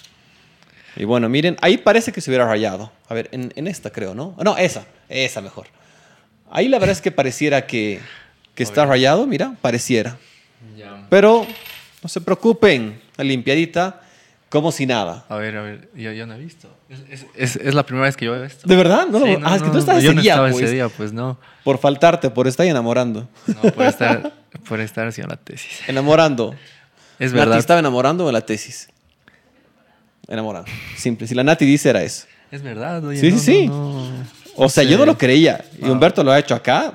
Y 0.97 1.05
bueno, 1.05 1.29
miren, 1.29 1.59
ahí 1.61 1.77
parece 1.77 2.11
que 2.11 2.23
se 2.23 2.31
hubiera 2.31 2.47
rayado. 2.47 2.91
A 3.07 3.13
ver, 3.13 3.29
en, 3.33 3.53
en 3.55 3.67
esta 3.67 3.91
creo, 3.91 4.15
¿no? 4.15 4.35
No, 4.43 4.57
esa. 4.57 4.87
Esa 5.11 5.43
mejor. 5.43 5.67
Ahí 6.51 6.69
la 6.69 6.79
verdad 6.79 6.97
es 6.97 7.03
que 7.03 7.11
pareciera 7.11 7.67
que, 7.67 8.01
que 8.55 8.63
está 8.63 8.87
rayado, 8.87 9.27
mira, 9.27 9.57
pareciera. 9.61 10.17
Ya. 10.75 11.07
Pero 11.11 11.47
no 12.03 12.09
se 12.09 12.23
preocupen, 12.23 12.99
la 13.19 13.25
limpiadita, 13.25 14.01
como 14.52 14.71
si 14.71 14.85
nada. 14.87 15.25
A 15.30 15.37
ver, 15.37 15.56
a 15.56 15.62
ver, 15.62 15.88
yo, 15.97 16.12
yo 16.12 16.26
no 16.26 16.35
he 16.35 16.38
visto. 16.38 16.68
Es, 16.90 17.00
es, 17.09 17.26
es, 17.35 17.56
es 17.56 17.75
la 17.75 17.85
primera 17.87 18.04
vez 18.06 18.16
que 18.18 18.26
yo 18.26 18.32
veo 18.32 18.44
esto. 18.44 18.68
¿De 18.68 18.76
verdad? 18.76 19.06
No, 19.11 19.25
Sí, 19.25 19.37
lo- 19.38 19.49
ah, 19.49 19.56
es 19.56 19.62
que 19.62 19.71
tú 19.71 19.78
estás 19.78 20.02
yo 20.02 20.11
ese 20.11 20.14
no 20.16 20.21
día, 20.23 20.32
estaba 20.35 20.50
pues. 20.50 20.62
ese 20.64 20.75
día, 20.75 20.88
pues 20.90 21.12
no. 21.14 21.38
Por 21.64 21.78
faltarte, 21.78 22.28
por 22.30 22.47
estar 22.47 22.66
enamorando. 22.66 23.28
No, 23.47 23.62
por 23.73 23.87
estar, 23.87 24.32
por 24.68 24.78
estar 24.80 25.09
haciendo 25.09 25.35
la 25.35 25.40
tesis. 25.40 25.80
Enamorando. 25.88 26.54
Es 27.18 27.32
Nati 27.32 27.38
verdad. 27.40 27.59
estaba 27.59 27.80
enamorando 27.80 28.26
en 28.28 28.32
la 28.35 28.42
tesis. 28.42 28.90
Enamorando. 30.28 30.71
Simple. 30.97 31.26
Si 31.26 31.35
la 31.35 31.44
Nati 31.44 31.64
dice 31.64 31.90
era 31.90 32.02
eso. 32.02 32.26
Es 32.50 32.62
verdad, 32.62 33.02
oye, 33.04 33.18
Sí, 33.18 33.30
no, 33.32 33.38
sí, 33.38 33.44
sí. 33.44 33.66
no, 33.68 34.09
no. 34.11 34.25
O 34.56 34.68
sea, 34.68 34.85
yo 34.85 34.99
no 34.99 35.06
lo 35.06 35.16
creía. 35.16 35.64
Y 35.80 35.87
Ah. 35.87 35.92
Humberto 35.92 36.23
lo 36.23 36.30
ha 36.30 36.38
hecho 36.38 36.54
acá 36.54 36.92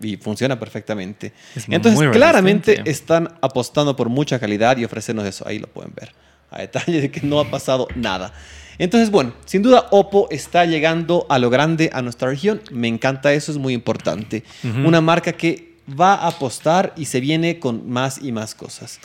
y 0.00 0.16
funciona 0.16 0.58
perfectamente. 0.58 1.32
Es 1.56 1.66
Entonces, 1.68 2.08
claramente 2.10 2.70
resistente. 2.72 2.90
están 2.90 3.34
apostando 3.40 3.96
por 3.96 4.08
mucha 4.08 4.38
calidad 4.38 4.76
y 4.76 4.84
ofrecernos 4.84 5.24
eso. 5.26 5.46
Ahí 5.46 5.58
lo 5.58 5.66
pueden 5.66 5.92
ver. 5.94 6.12
A 6.50 6.60
detalle 6.60 7.00
de 7.00 7.10
que 7.10 7.20
no 7.22 7.40
ha 7.40 7.50
pasado 7.50 7.88
nada. 7.94 8.32
Entonces, 8.78 9.10
bueno, 9.10 9.32
sin 9.44 9.62
duda 9.62 9.86
Oppo 9.90 10.28
está 10.30 10.64
llegando 10.64 11.26
a 11.28 11.38
lo 11.38 11.50
grande 11.50 11.90
a 11.92 12.02
nuestra 12.02 12.28
región. 12.28 12.60
Me 12.70 12.88
encanta 12.88 13.32
eso, 13.32 13.52
es 13.52 13.58
muy 13.58 13.72
importante. 13.72 14.42
Una 14.84 15.00
marca 15.00 15.32
que 15.32 15.74
va 15.88 16.14
a 16.14 16.28
apostar 16.28 16.92
y 16.96 17.04
se 17.04 17.20
viene 17.20 17.58
con 17.58 17.88
más 17.88 18.22
y 18.22 18.32
más 18.32 18.54
cosas. 18.54 19.00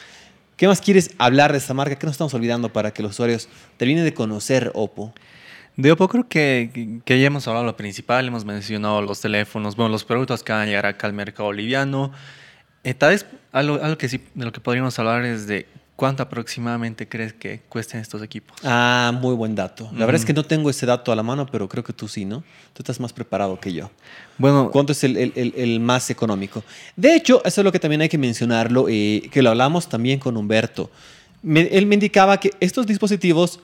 ¿Qué 0.56 0.68
más 0.68 0.82
quieres 0.82 1.12
hablar 1.18 1.52
de 1.52 1.58
esta 1.58 1.74
marca? 1.74 1.98
¿Qué 1.98 2.06
nos 2.06 2.16
estamos 2.16 2.34
olvidando 2.34 2.74
para 2.74 2.92
que 2.92 3.02
los 3.02 3.12
usuarios 3.12 3.48
terminen 3.78 4.04
de 4.04 4.14
conocer 4.14 4.72
Oppo? 4.74 5.14
De 5.78 5.92
Oppo 5.92 6.10
creo 6.10 6.28
que, 6.28 7.02
que 7.06 7.20
ya 7.20 7.28
hemos 7.28 7.48
hablado 7.48 7.66
lo 7.66 7.78
principal, 7.78 8.28
hemos 8.28 8.44
mencionado 8.44 9.02
los 9.02 9.22
teléfonos, 9.22 9.78
bueno, 9.78 9.90
los 9.90 10.04
productos 10.04 10.44
que 10.44 10.52
van 10.52 10.64
a 10.64 10.66
llegar 10.66 10.86
acá 10.86 11.08
al 11.08 11.14
mercado 11.14 11.46
boliviano. 11.46 12.12
Eh, 12.84 12.94
tal 12.94 13.12
vez 13.12 13.26
algo, 13.52 13.80
algo 13.82 13.98
que 13.98 14.10
sí, 14.10 14.22
de 14.34 14.46
lo 14.46 14.52
que 14.52 14.60
podríamos 14.60 14.98
hablar 15.00 15.24
es 15.24 15.48
de 15.48 15.66
cuánto 16.00 16.24
aproximadamente 16.24 17.10
crees 17.10 17.34
que 17.34 17.60
cuesten 17.68 18.00
estos 18.00 18.24
equipos. 18.24 18.58
Ah, 18.64 19.12
muy 19.22 19.36
buen 19.36 19.54
dato. 19.54 19.90
La 19.92 20.06
verdad 20.06 20.16
es 20.22 20.26
que 20.26 20.32
no 20.34 20.44
tengo 20.46 20.70
ese 20.70 20.86
dato 20.86 21.12
a 21.12 21.16
la 21.16 21.24
mano, 21.24 21.46
pero 21.46 21.68
creo 21.68 21.84
que 21.84 21.92
tú 21.92 22.08
sí, 22.08 22.24
¿no? 22.24 22.38
Tú 22.74 22.80
estás 22.80 23.02
más 23.02 23.12
preparado 23.12 23.60
que 23.60 23.74
yo. 23.74 23.92
Bueno, 24.38 24.72
¿Cuánto 24.72 24.94
es 24.94 25.04
el, 25.04 25.18
el- 25.18 25.34
el- 25.36 25.54
el 25.58 25.80
más 25.82 26.10
económico? 26.10 26.64
De 26.96 27.16
hecho, 27.16 27.42
eso 27.44 27.60
es 27.60 27.66
lo 27.66 27.72
que 27.74 27.80
también 27.80 28.00
hay 28.00 28.08
que 28.08 28.18
mencionarlo, 28.18 28.86
eh, 28.88 29.30
que 29.30 29.42
lo 29.42 29.50
hablamos 29.50 29.90
también 29.90 30.20
con 30.20 30.38
Humberto. 30.38 30.90
Me- 31.44 31.68
él 31.68 31.86
me 31.86 31.96
indicaba 31.96 32.40
que 32.40 32.52
estos 32.62 32.88
dispositivos 32.88 33.60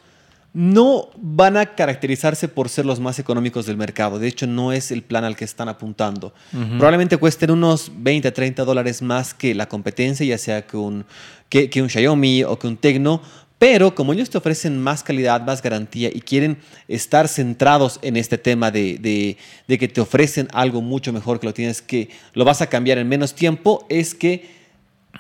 no 0.58 1.10
van 1.18 1.58
a 1.58 1.76
caracterizarse 1.76 2.48
por 2.48 2.70
ser 2.70 2.86
los 2.86 3.02
más 3.02 3.20
económicos 3.20 3.66
del 3.66 3.76
mercado. 3.76 4.20
De 4.20 4.28
hecho, 4.30 4.48
no 4.48 4.72
es 4.72 4.90
el 4.90 5.04
plan 5.04 5.26
al 5.26 5.36
que 5.36 5.44
están 5.44 5.68
apuntando. 5.68 6.34
Probablemente 6.52 7.18
cuesten 7.18 7.52
unos 7.52 7.92
20, 7.94 8.32
30 8.32 8.64
dólares 8.64 9.02
más 9.02 9.34
que 9.34 9.54
la 9.54 9.68
competencia, 9.68 10.26
ya 10.26 10.38
sea 10.38 10.66
que 10.66 10.78
un, 10.78 11.06
que, 11.50 11.70
que 11.70 11.82
un 11.82 11.90
Xiaomi 11.90 12.46
o 12.46 12.58
que 12.58 12.68
un 12.68 12.78
Tecno. 12.78 13.22
Pero 13.60 13.96
como 13.96 14.14
ellos 14.14 14.30
te 14.30 14.38
ofrecen 14.38 14.82
más 14.82 15.04
calidad, 15.04 15.42
más 15.46 15.62
garantía 15.62 16.10
y 16.14 16.22
quieren 16.22 16.58
estar 16.88 17.28
centrados 17.28 18.00
en 18.02 18.16
este 18.16 18.38
tema 18.38 18.72
de, 18.72 18.98
de- 18.98 19.38
de 19.68 19.78
que 19.78 19.88
te 19.90 20.00
ofrecen 20.00 20.48
algo 20.54 20.82
mucho 20.82 21.12
mejor 21.12 21.40
que 21.42 21.48
lo 21.48 21.54
tienes 21.54 21.82
que, 21.82 22.10
lo 22.34 22.46
vas 22.46 22.62
a 22.62 22.68
cambiar 22.68 22.98
en 22.98 23.10
menos 23.10 23.34
tiempo, 23.36 23.86
es 23.90 24.16
que 24.16 24.50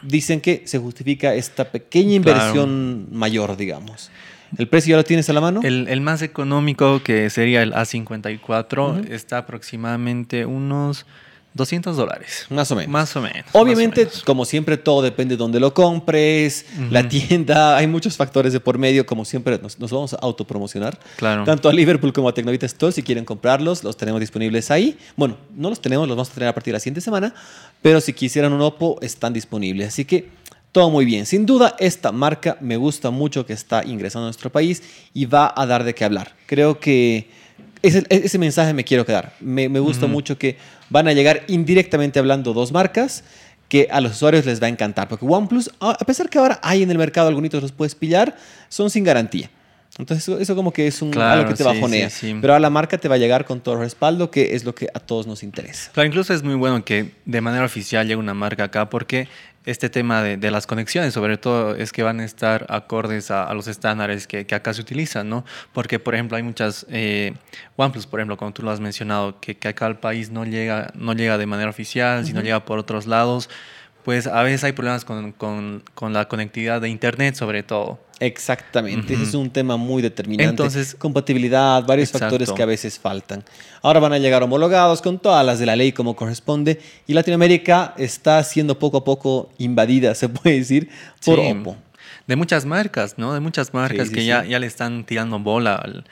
dicen 0.02 0.40
que 0.40 0.64
se 0.66 0.80
justifica 0.80 1.34
esta 1.34 1.72
pequeña 1.72 2.22
Claro. 2.22 2.38
inversión 2.40 3.08
mayor, 3.12 3.56
digamos. 3.58 4.12
¿El 4.58 4.68
precio 4.68 4.92
ya 4.92 4.98
lo 4.98 5.04
tienes 5.04 5.30
a 5.30 5.34
la 5.34 5.42
mano? 5.42 5.62
el, 5.64 5.88
el 5.90 6.02
más 6.02 6.22
económico, 6.22 7.02
que 7.04 7.30
sería 7.30 7.62
el 7.64 7.74
A54, 7.74 9.00
Ujú. 9.04 9.14
está 9.14 9.40
aproximadamente 9.40 10.46
unos 10.46 11.06
200 11.54 11.96
dólares. 11.96 12.48
Más 12.50 12.70
o 12.72 12.76
menos. 12.76 12.92
Más 12.92 13.16
o 13.16 13.22
menos. 13.22 13.46
Obviamente, 13.54 14.02
más 14.04 14.08
o 14.08 14.16
menos. 14.16 14.24
como 14.26 14.44
siempre, 14.44 14.76
todo 14.76 15.02
depende 15.02 15.36
de 15.36 15.38
dónde 15.38 15.62
lo 15.62 15.74
compres, 15.74 16.66
la 16.92 17.08
tienda, 17.08 17.78
hay 17.78 17.88
muchos 17.88 18.18
factores 18.18 18.52
de 18.52 18.60
por 18.60 18.78
medio, 18.78 19.06
como 19.06 19.24
siempre 19.24 19.58
nos, 19.60 19.80
nos 19.80 19.90
vamos 19.90 20.14
a 20.14 20.18
autopromocionar. 20.18 21.00
Claro. 21.16 21.46
Tanto 21.46 21.70
a 21.70 21.74
Liverpool 21.74 22.12
como 22.12 22.28
a 22.28 22.34
Tecnovita 22.34 22.66
Store, 22.66 22.92
si 22.92 23.04
quieren 23.04 23.24
comprarlos, 23.24 23.86
los 23.86 23.96
tenemos 23.96 24.20
disponibles 24.20 24.70
ahí. 24.70 24.98
Bueno, 25.16 25.38
no 25.56 25.70
los 25.70 25.80
tenemos, 25.80 26.08
los 26.10 26.18
vamos 26.18 26.30
a 26.30 26.34
tener 26.34 26.50
a 26.50 26.54
partir 26.54 26.72
de 26.74 26.76
la 26.76 26.80
siguiente 26.82 27.00
semana, 27.00 27.34
pero 27.82 28.02
si 28.02 28.12
quisieran 28.12 28.52
un 28.52 28.62
Oppo, 28.62 29.00
están 29.02 29.32
disponibles. 29.32 29.88
Así 29.88 30.04
que 30.04 30.28
todo 30.76 30.90
muy 30.90 31.06
bien. 31.06 31.26
Sin 31.26 31.46
duda, 31.46 31.74
esta 31.80 32.12
marca 32.12 32.58
me 32.60 32.76
gusta 32.76 33.10
mucho 33.10 33.46
que 33.46 33.54
está 33.54 33.86
ingresando 33.86 34.26
a 34.26 34.28
nuestro 34.28 34.52
país 34.52 34.84
y 35.14 35.26
va 35.26 35.54
a 35.56 35.66
dar 35.66 35.86
de 35.86 35.96
qué 35.96 36.04
hablar. 36.04 36.34
Creo 36.48 36.82
que 36.82 37.30
ese, 37.82 38.04
ese 38.10 38.38
mensaje 38.38 38.74
me 38.74 38.84
quiero 38.84 39.06
quedar. 39.06 39.32
Me, 39.40 39.70
me 39.70 39.80
gusta 39.80 40.06
Ujú. 40.06 40.12
mucho 40.12 40.38
que 40.38 40.58
van 40.90 41.08
a 41.08 41.14
llegar 41.14 41.44
indirectamente 41.48 42.20
hablando 42.20 42.52
dos 42.54 42.74
marcas 42.74 43.24
que 43.70 43.88
a 43.90 44.02
los 44.02 44.12
usuarios 44.12 44.46
les 44.46 44.62
va 44.62 44.66
a 44.66 44.70
encantar. 44.70 45.08
Porque 45.08 45.24
OnePlus, 45.26 45.72
a 45.80 45.92
a 45.92 46.06
pesar 46.06 46.30
que 46.30 46.40
ahora 46.40 46.60
hay 46.62 46.84
en 46.84 46.92
el 46.92 46.98
mercado 46.98 47.30
algunos 47.30 47.54
los 47.54 47.72
puedes 47.72 47.96
pillar, 47.96 48.36
son 48.68 48.90
sin 48.90 49.06
garantía. 49.06 49.50
Entonces 49.98 50.28
eso, 50.28 50.40
eso 50.42 50.58
como 50.58 50.74
que 50.74 50.88
es 50.88 51.02
un, 51.02 51.10
Claro, 51.12 51.32
algo 51.40 51.46
que 51.48 51.54
te 51.54 51.64
sí, 51.64 51.70
bajonea. 51.70 52.10
sí, 52.10 52.28
sí. 52.34 52.38
Pero 52.42 52.54
a 52.54 52.60
la 52.60 52.70
marca 52.70 52.98
te 52.98 53.08
va 53.08 53.16
a 53.16 53.18
llegar 53.18 53.46
con 53.46 53.62
todo 53.62 53.76
el 53.76 53.80
respaldo, 53.80 54.30
que 54.30 54.54
es 54.56 54.66
lo 54.66 54.76
que 54.76 54.90
a 54.94 55.00
todos 55.00 55.26
nos 55.26 55.42
interesa. 55.42 55.90
Claro, 55.94 56.08
incluso 56.08 56.34
es 56.34 56.44
muy 56.44 56.56
bueno 56.56 56.84
que 56.84 57.12
de 57.24 57.40
manera 57.40 57.64
oficial 57.64 58.06
llegue 58.06 58.18
una 58.18 58.34
marca 58.34 58.66
acá 58.66 58.90
porque 58.90 59.30
este 59.66 59.90
tema 59.90 60.22
de, 60.22 60.38
de 60.38 60.52
las 60.52 60.68
conexiones, 60.68 61.14
sobre 61.14 61.38
todo, 61.38 61.76
es 61.76 61.92
que 61.92 62.04
van 62.04 62.20
a 62.20 62.26
estar 62.26 62.66
acordes 62.70 63.32
a, 63.32 63.44
a 63.44 63.54
los 63.54 63.68
estándares 63.68 64.28
que, 64.28 64.46
que 64.46 64.56
acá 64.56 64.74
se 64.74 64.82
utilizan, 64.82 65.30
¿no? 65.30 65.44
Porque, 65.74 66.00
por 66.00 66.14
ejemplo, 66.14 66.38
hay 66.38 66.44
muchas, 66.44 66.86
eh, 66.90 67.34
OnePlus, 67.76 68.06
por 68.08 68.20
ejemplo, 68.20 68.38
como 68.38 68.54
tú 68.54 68.62
lo 68.62 68.72
has 68.72 68.80
mencionado, 68.80 69.40
que, 69.40 69.58
que 69.58 69.68
acá 69.68 69.86
al 69.88 70.00
país 70.00 70.30
no 70.30 70.46
llega, 70.46 70.92
no 70.94 71.14
llega 71.14 71.38
de 71.38 71.46
manera 71.46 71.70
oficial, 71.70 72.26
sino 72.26 72.42
llega 72.42 72.64
por 72.66 72.78
otros 72.78 73.08
lados, 73.08 73.50
pues 74.06 74.28
a 74.28 74.42
veces 74.44 74.64
hay 74.64 74.72
problemas 74.72 75.04
con, 75.04 75.32
con- 75.34 75.84
con 75.96 76.14
la 76.14 76.28
conectividad 76.30 76.80
de 76.80 76.88
Internet, 76.90 77.36
sobre 77.36 77.64
todo. 77.64 78.00
Exactamente, 78.20 79.14
ese 79.16 79.24
es 79.24 79.34
un 79.34 79.50
tema 79.50 79.76
muy 79.76 80.02
determinante. 80.02 80.50
Entonces- 80.50 80.96
compatibilidad, 80.96 81.84
varios 81.86 82.10
Exacto. 82.10 82.26
factores 82.26 82.52
que 82.54 82.64
a 82.64 82.66
veces 82.68 82.98
faltan. 83.00 83.44
Ahora 83.82 84.00
van 84.00 84.14
a 84.14 84.20
llegar 84.20 84.42
homologados 84.44 85.02
con 85.02 85.20
todas 85.20 85.46
las 85.46 85.60
de 85.60 85.66
la 85.66 85.76
ley 85.76 85.92
como 85.92 86.16
corresponde 86.16 86.80
y 87.08 87.14
Latinoamérica 87.14 87.94
está 87.98 88.42
siendo 88.44 88.80
poco 88.80 88.98
a 88.98 89.04
poco 89.04 89.50
invadida, 89.58 90.14
se 90.16 90.30
puede 90.30 90.58
decir, 90.60 90.90
por 91.26 91.40
Sí. 91.40 91.52
Oppo. 91.52 91.76
De 92.28 92.36
muchas 92.36 92.66
marcas, 92.66 93.16
¿no? 93.18 93.34
De 93.34 93.40
muchas 93.40 93.74
marcas 93.74 94.08
Sí, 94.08 94.14
sí, 94.14 94.16
que 94.16 94.26
ya, 94.26 94.46
ya 94.46 94.60
le 94.60 94.68
están 94.68 95.04
tirando 95.06 95.38
bola 95.40 95.76
al, 95.76 96.06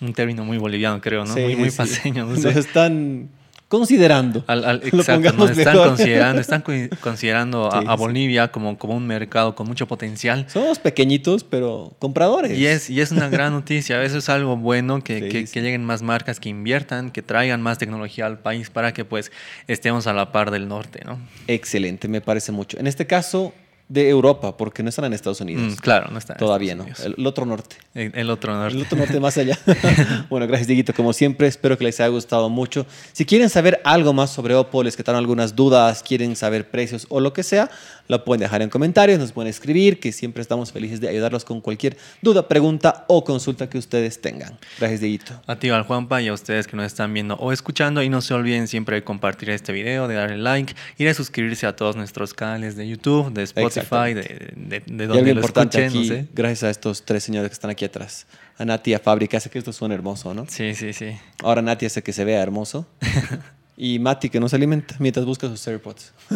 un 0.00 0.12
término 0.14 0.44
muy 0.44 0.58
boliviano, 0.58 1.00
creo, 1.00 1.24
¿no? 1.24 1.34
Muy 1.34 1.56
muy 1.56 1.70
paseño, 1.70 2.24
no 2.26 2.32
Nos 2.34 2.42
sé. 2.42 2.58
están 2.58 3.28
considerando. 3.70 4.44
Al- 4.48 4.64
al- 4.64 4.80
Lo 4.92 4.98
exacto, 4.98 5.32
nos 5.32 5.50
están 5.56 5.74
mejor. 5.74 5.88
considerando, 5.88 6.40
están 6.42 6.60
co- 6.60 6.72
considerando 7.00 7.72
a, 7.72 7.80
Sí, 7.80 7.86
a 7.88 7.92
sí. 7.92 7.98
Bolivia 7.98 8.52
como, 8.52 8.76
como 8.76 8.94
un 8.96 9.06
mercado 9.06 9.54
con 9.54 9.66
mucho 9.66 9.86
potencial. 9.86 10.44
Somos 10.50 10.78
pequeñitos, 10.78 11.44
pero 11.44 11.94
compradores. 11.98 12.58
Y 12.58 12.66
es, 12.66 12.90
y 12.90 13.00
es 13.00 13.12
una 13.12 13.28
gran 13.30 13.52
noticia, 13.52 14.02
eso 14.02 14.18
es 14.18 14.28
algo 14.28 14.56
bueno, 14.56 15.02
que, 15.02 15.20
Sí, 15.20 15.28
que- 15.30 15.46
sí. 15.46 15.52
que 15.54 15.62
lleguen 15.62 15.84
más 15.84 16.02
marcas, 16.02 16.40
que 16.40 16.48
inviertan, 16.50 17.10
que 17.10 17.22
traigan 17.22 17.62
más 17.62 17.78
tecnología 17.78 18.26
al 18.26 18.40
país 18.40 18.68
para 18.68 18.92
que 18.92 19.04
pues 19.06 19.30
estemos 19.68 20.06
a 20.06 20.12
la 20.12 20.32
par 20.32 20.50
del 20.50 20.68
norte, 20.68 21.00
¿no? 21.06 21.18
Excelente, 21.46 22.08
me 22.08 22.20
parece 22.20 22.52
mucho. 22.52 22.78
En 22.78 22.86
este 22.88 23.06
caso, 23.06 23.54
de 23.90 24.08
Europa, 24.08 24.56
porque 24.56 24.82
no 24.82 24.88
están 24.88 25.04
en 25.06 25.12
Estados 25.12 25.40
Mm, 25.40 25.42
Unidos. 25.44 25.76
claro, 25.80 26.10
no 26.12 26.18
está. 26.18 26.34
en 26.34 26.38
Todavía 26.38 26.74
no. 26.76 26.86
El, 27.04 27.16
el 27.18 27.26
otro 27.26 27.44
norte. 27.44 27.76
El, 27.92 28.12
el 28.14 28.30
otro 28.30 28.54
norte. 28.54 28.76
El 28.76 28.82
otro 28.82 28.96
norte 28.96 29.18
más 29.20 29.36
allá. 29.36 29.58
bueno, 30.30 30.46
gracias, 30.46 30.68
Dieguito. 30.68 30.94
Como 30.94 31.12
siempre, 31.12 31.48
espero 31.48 31.76
que 31.76 31.84
les 31.84 31.98
haya 32.00 32.08
gustado 32.08 32.48
mucho. 32.48 32.86
Si 33.12 33.24
quieren 33.26 33.50
saber 33.50 33.80
algo 33.84 34.12
más 34.12 34.30
sobre 34.30 34.54
Oppo, 34.54 34.82
les 34.84 34.96
quedaron 34.96 35.18
algunas 35.18 35.56
dudas, 35.56 36.02
quieren 36.04 36.36
saber 36.36 36.70
precios 36.70 37.06
o 37.10 37.18
lo 37.20 37.32
que 37.32 37.42
sea, 37.42 37.68
lo 38.06 38.24
pueden 38.24 38.40
dejar 38.42 38.62
en 38.62 38.70
comentarios, 38.70 39.18
nos 39.18 39.32
pueden 39.32 39.50
escribir, 39.50 39.98
que 39.98 40.12
siempre 40.12 40.40
estamos 40.40 40.70
felices 40.72 41.00
de 41.00 41.08
ayudarlos 41.08 41.44
con 41.44 41.60
cualquier 41.60 41.96
duda, 42.22 42.46
pregunta 42.48 43.04
o 43.08 43.24
consulta 43.24 43.68
que 43.68 43.76
ustedes 43.78 44.20
tengan. 44.20 44.56
Gracias, 44.78 45.00
Dieguito. 45.00 45.32
A 45.48 45.56
ti, 45.56 45.68
al 45.70 45.82
Juanpa, 45.82 46.22
y 46.22 46.28
a 46.28 46.32
ustedes 46.32 46.66
que 46.68 46.76
nos 46.76 46.86
están 46.86 47.12
viendo 47.12 47.34
o 47.36 47.50
escuchando. 47.52 48.02
Y 48.04 48.08
no 48.08 48.20
se 48.20 48.34
olviden 48.34 48.68
siempre 48.68 48.96
de 48.96 49.04
compartir 49.04 49.50
este 49.50 49.72
video, 49.72 50.06
de 50.06 50.14
darle 50.14 50.38
like 50.38 50.74
y 50.96 51.04
de 51.04 51.14
suscribirse 51.14 51.66
a 51.66 51.74
todos 51.74 51.96
nuestros 51.96 52.34
canales 52.34 52.76
de 52.76 52.86
YouTube, 52.88 53.32
de 53.32 53.42
Spotify, 53.42 53.79
de, 53.88 54.52
de, 54.56 54.80
de 54.80 54.82
Y 54.86 54.96
donde 54.96 55.04
algo 55.04 55.20
lo 55.24 55.28
importante 55.30 55.84
escuchen, 55.84 56.00
aquí, 56.02 56.08
no 56.10 56.14
sé. 56.16 56.28
gracias 56.34 56.62
a 56.64 56.70
estos 56.70 57.04
tres 57.04 57.24
señores 57.24 57.48
que 57.50 57.54
están 57.54 57.70
aquí 57.70 57.84
atrás. 57.84 58.26
A 58.58 58.64
Nati 58.64 58.94
a 58.94 58.98
Fabri, 58.98 59.26
que 59.28 59.36
hace 59.36 59.48
que 59.50 59.58
esto 59.58 59.72
suene 59.72 59.94
hermoso, 59.94 60.34
¿no? 60.34 60.46
Sí, 60.48 60.74
sí, 60.74 60.92
sí. 60.92 61.16
Ahora 61.42 61.62
Nati 61.62 61.86
hace 61.86 62.02
que 62.02 62.12
se 62.12 62.24
vea 62.24 62.42
hermoso. 62.42 62.86
y 63.76 63.98
Mati 63.98 64.28
que 64.28 64.40
nos 64.40 64.52
alimenta 64.54 64.96
mientras 64.98 65.24
busca 65.24 65.48
sus 65.48 65.66
AirPods. 65.66 66.12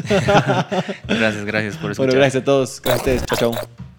Gracias, 1.09 1.45
gracias 1.45 1.77
por 1.77 1.91
escuchar. 1.91 1.97
bueno, 1.97 2.15
gracias 2.15 2.43
a 2.43 2.45
todos. 2.45 2.81
Gracias 2.81 2.95
a 2.95 2.97
ustedes. 2.97 3.27
Chao, 3.27 3.53
chao. 3.53 3.94